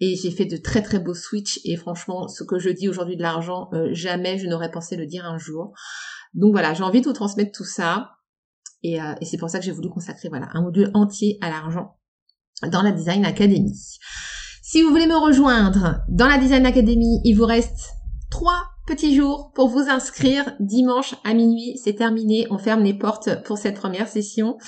Et 0.00 0.16
j'ai 0.16 0.30
fait 0.30 0.46
de 0.46 0.56
très 0.56 0.80
très 0.80 0.98
beaux 0.98 1.12
switches. 1.12 1.60
Et 1.66 1.76
franchement, 1.76 2.26
ce 2.26 2.42
que 2.42 2.58
je 2.58 2.70
dis 2.70 2.88
aujourd'hui 2.88 3.18
de 3.18 3.22
l'argent, 3.22 3.68
euh, 3.74 3.90
jamais 3.92 4.38
je 4.38 4.46
n'aurais 4.46 4.70
pensé 4.70 4.96
le 4.96 5.04
dire 5.04 5.26
un 5.26 5.36
jour. 5.36 5.74
Donc 6.32 6.52
voilà, 6.52 6.72
j'ai 6.72 6.84
envie 6.84 7.02
de 7.02 7.06
vous 7.06 7.12
transmettre 7.12 7.52
tout 7.52 7.64
ça. 7.64 8.12
Et, 8.82 9.00
euh, 9.00 9.14
et 9.20 9.24
c'est 9.24 9.36
pour 9.36 9.50
ça 9.50 9.58
que 9.58 9.64
j'ai 9.64 9.72
voulu 9.72 9.88
consacrer 9.88 10.28
voilà 10.28 10.48
un 10.54 10.62
module 10.62 10.90
entier 10.94 11.38
à 11.40 11.50
l'argent 11.50 11.96
dans 12.70 12.82
la 12.82 12.92
Design 12.92 13.24
Academy. 13.24 13.72
Si 14.62 14.82
vous 14.82 14.90
voulez 14.90 15.06
me 15.06 15.16
rejoindre 15.16 16.00
dans 16.08 16.26
la 16.26 16.38
Design 16.38 16.64
Academy, 16.66 17.20
il 17.24 17.34
vous 17.34 17.44
reste 17.44 17.92
trois 18.30 18.71
petits 18.86 19.14
jours 19.14 19.52
pour 19.54 19.68
vous 19.68 19.88
inscrire. 19.88 20.54
Dimanche 20.60 21.14
à 21.24 21.34
minuit, 21.34 21.78
c'est 21.82 21.94
terminé. 21.94 22.46
On 22.50 22.58
ferme 22.58 22.82
les 22.82 22.94
portes 22.94 23.42
pour 23.44 23.58
cette 23.58 23.76
première 23.76 24.08
session. 24.08 24.58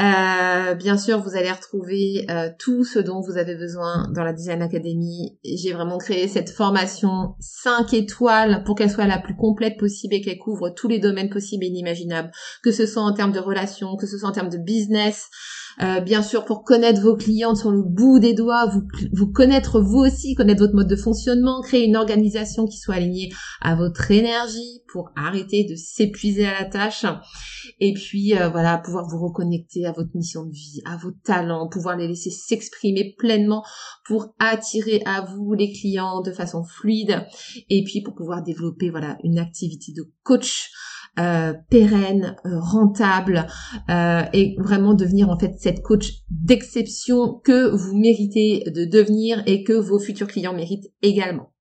Euh, 0.00 0.74
bien 0.74 0.96
sûr, 0.96 1.20
vous 1.20 1.36
allez 1.36 1.50
retrouver 1.50 2.26
euh, 2.30 2.50
tout 2.58 2.84
ce 2.84 2.98
dont 2.98 3.20
vous 3.20 3.36
avez 3.36 3.56
besoin 3.56 4.08
dans 4.14 4.22
la 4.22 4.32
Design 4.32 4.62
Academy. 4.62 5.38
J'ai 5.44 5.72
vraiment 5.72 5.98
créé 5.98 6.28
cette 6.28 6.50
formation 6.50 7.34
5 7.40 7.94
étoiles 7.94 8.62
pour 8.64 8.76
qu'elle 8.76 8.90
soit 8.90 9.06
la 9.06 9.18
plus 9.18 9.34
complète 9.34 9.76
possible 9.78 10.14
et 10.14 10.20
qu'elle 10.20 10.38
couvre 10.38 10.70
tous 10.70 10.88
les 10.88 10.98
domaines 11.00 11.30
possibles 11.30 11.64
et 11.64 11.68
inimaginables, 11.68 12.30
que 12.62 12.70
ce 12.70 12.86
soit 12.86 13.02
en 13.02 13.12
termes 13.12 13.32
de 13.32 13.40
relations, 13.40 13.96
que 13.96 14.06
ce 14.06 14.18
soit 14.18 14.28
en 14.28 14.32
termes 14.32 14.50
de 14.50 14.58
business, 14.58 15.28
euh, 15.80 16.00
bien 16.00 16.22
sûr, 16.22 16.44
pour 16.44 16.64
connaître 16.64 17.00
vos 17.00 17.16
clients 17.16 17.54
sur 17.54 17.70
le 17.70 17.82
bout 17.82 18.18
des 18.18 18.34
doigts, 18.34 18.66
vous, 18.66 18.82
vous 19.12 19.30
connaître 19.30 19.80
vous 19.80 19.98
aussi, 19.98 20.34
connaître 20.34 20.60
votre 20.60 20.74
mode 20.74 20.88
de 20.88 20.96
fonctionnement, 20.96 21.60
créer 21.60 21.84
une 21.84 21.96
organisation 21.96 22.66
qui 22.66 22.78
soit 22.78 22.96
alignée 22.96 23.30
à 23.60 23.76
votre 23.76 24.10
énergie 24.10 24.82
pour 24.92 25.10
arrêter 25.16 25.64
de 25.64 25.76
s'épuiser 25.76 26.46
à 26.46 26.60
la 26.60 26.64
tâche. 26.64 27.06
Et 27.80 27.94
puis, 27.94 28.36
euh, 28.36 28.48
voilà, 28.48 28.78
pouvoir 28.78 29.06
vous 29.08 29.24
reconnecter 29.24 29.86
à 29.86 29.92
votre 29.92 30.10
mission 30.14 30.44
de 30.44 30.52
vie, 30.52 30.80
à 30.84 30.96
vos 30.96 31.12
talents, 31.24 31.68
pouvoir 31.68 31.96
les 31.96 32.08
laisser 32.08 32.30
s'exprimer 32.30 33.14
pleinement 33.16 33.64
pour 34.06 34.34
attirer 34.40 35.02
à 35.06 35.20
vous 35.22 35.52
les 35.52 35.72
clients 35.72 36.22
de 36.22 36.32
façon 36.32 36.64
fluide. 36.64 37.24
Et 37.68 37.84
puis, 37.84 38.02
pour 38.02 38.14
pouvoir 38.14 38.42
développer, 38.42 38.90
voilà, 38.90 39.16
une 39.22 39.38
activité 39.38 39.92
de 39.92 40.10
coach 40.24 40.70
euh, 41.18 41.52
pérenne, 41.68 42.36
euh, 42.46 42.60
rentable 42.60 43.46
euh, 43.90 44.22
et 44.32 44.54
vraiment 44.58 44.94
devenir 44.94 45.30
en 45.30 45.38
fait 45.38 45.54
cette 45.58 45.82
coach 45.82 46.12
d'exception 46.30 47.40
que 47.42 47.70
vous 47.70 47.96
méritez 47.96 48.62
de 48.70 48.84
devenir 48.84 49.42
et 49.46 49.64
que 49.64 49.72
vos 49.72 49.98
futurs 49.98 50.28
clients 50.28 50.54
méritent 50.54 50.92
également. 51.02 51.52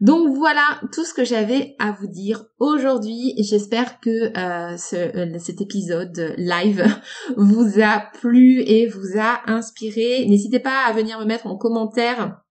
Donc 0.00 0.36
voilà 0.36 0.80
tout 0.92 1.04
ce 1.04 1.12
que 1.12 1.24
j'avais 1.24 1.74
à 1.80 1.90
vous 1.90 2.06
dire 2.06 2.44
aujourd'hui. 2.60 3.34
J'espère 3.38 3.98
que 3.98 4.30
ce, 4.76 5.38
cet 5.38 5.60
épisode 5.60 6.34
live 6.36 6.84
vous 7.36 7.80
a 7.82 8.04
plu 8.20 8.60
et 8.60 8.86
vous 8.86 9.18
a 9.18 9.40
inspiré. 9.50 10.26
N'hésitez 10.28 10.60
pas 10.60 10.84
à 10.86 10.92
venir 10.92 11.18
me 11.18 11.24
mettre 11.24 11.46
en 11.46 11.56
commentaire 11.56 12.45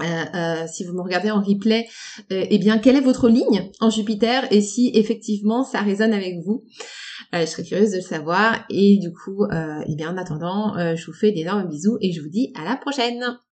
si 0.00 0.84
vous 0.84 0.92
me 0.92 1.02
regardez 1.02 1.30
en 1.30 1.40
replay, 1.40 1.86
eh 2.30 2.58
bien, 2.58 2.78
quelle 2.78 2.96
est 2.96 3.00
votre 3.00 3.28
ligne 3.28 3.70
en 3.80 3.90
Jupiter 3.90 4.46
et 4.50 4.60
si 4.60 4.90
effectivement 4.94 5.64
ça 5.64 5.80
résonne 5.80 6.12
avec 6.12 6.36
vous? 6.44 6.64
je 7.32 7.46
serais 7.46 7.64
curieuse 7.64 7.90
de 7.90 7.96
le 7.96 8.02
savoir. 8.02 8.64
Et 8.70 8.98
du 8.98 9.12
coup, 9.12 9.46
eh 9.50 9.94
bien, 9.94 10.12
en 10.12 10.16
attendant, 10.16 10.74
je 10.94 11.06
vous 11.06 11.12
fais 11.12 11.32
d'énormes 11.32 11.68
bisous 11.68 11.98
et 12.00 12.12
je 12.12 12.20
vous 12.20 12.28
dis 12.28 12.52
à 12.54 12.64
la 12.64 12.76
prochaine. 12.76 13.38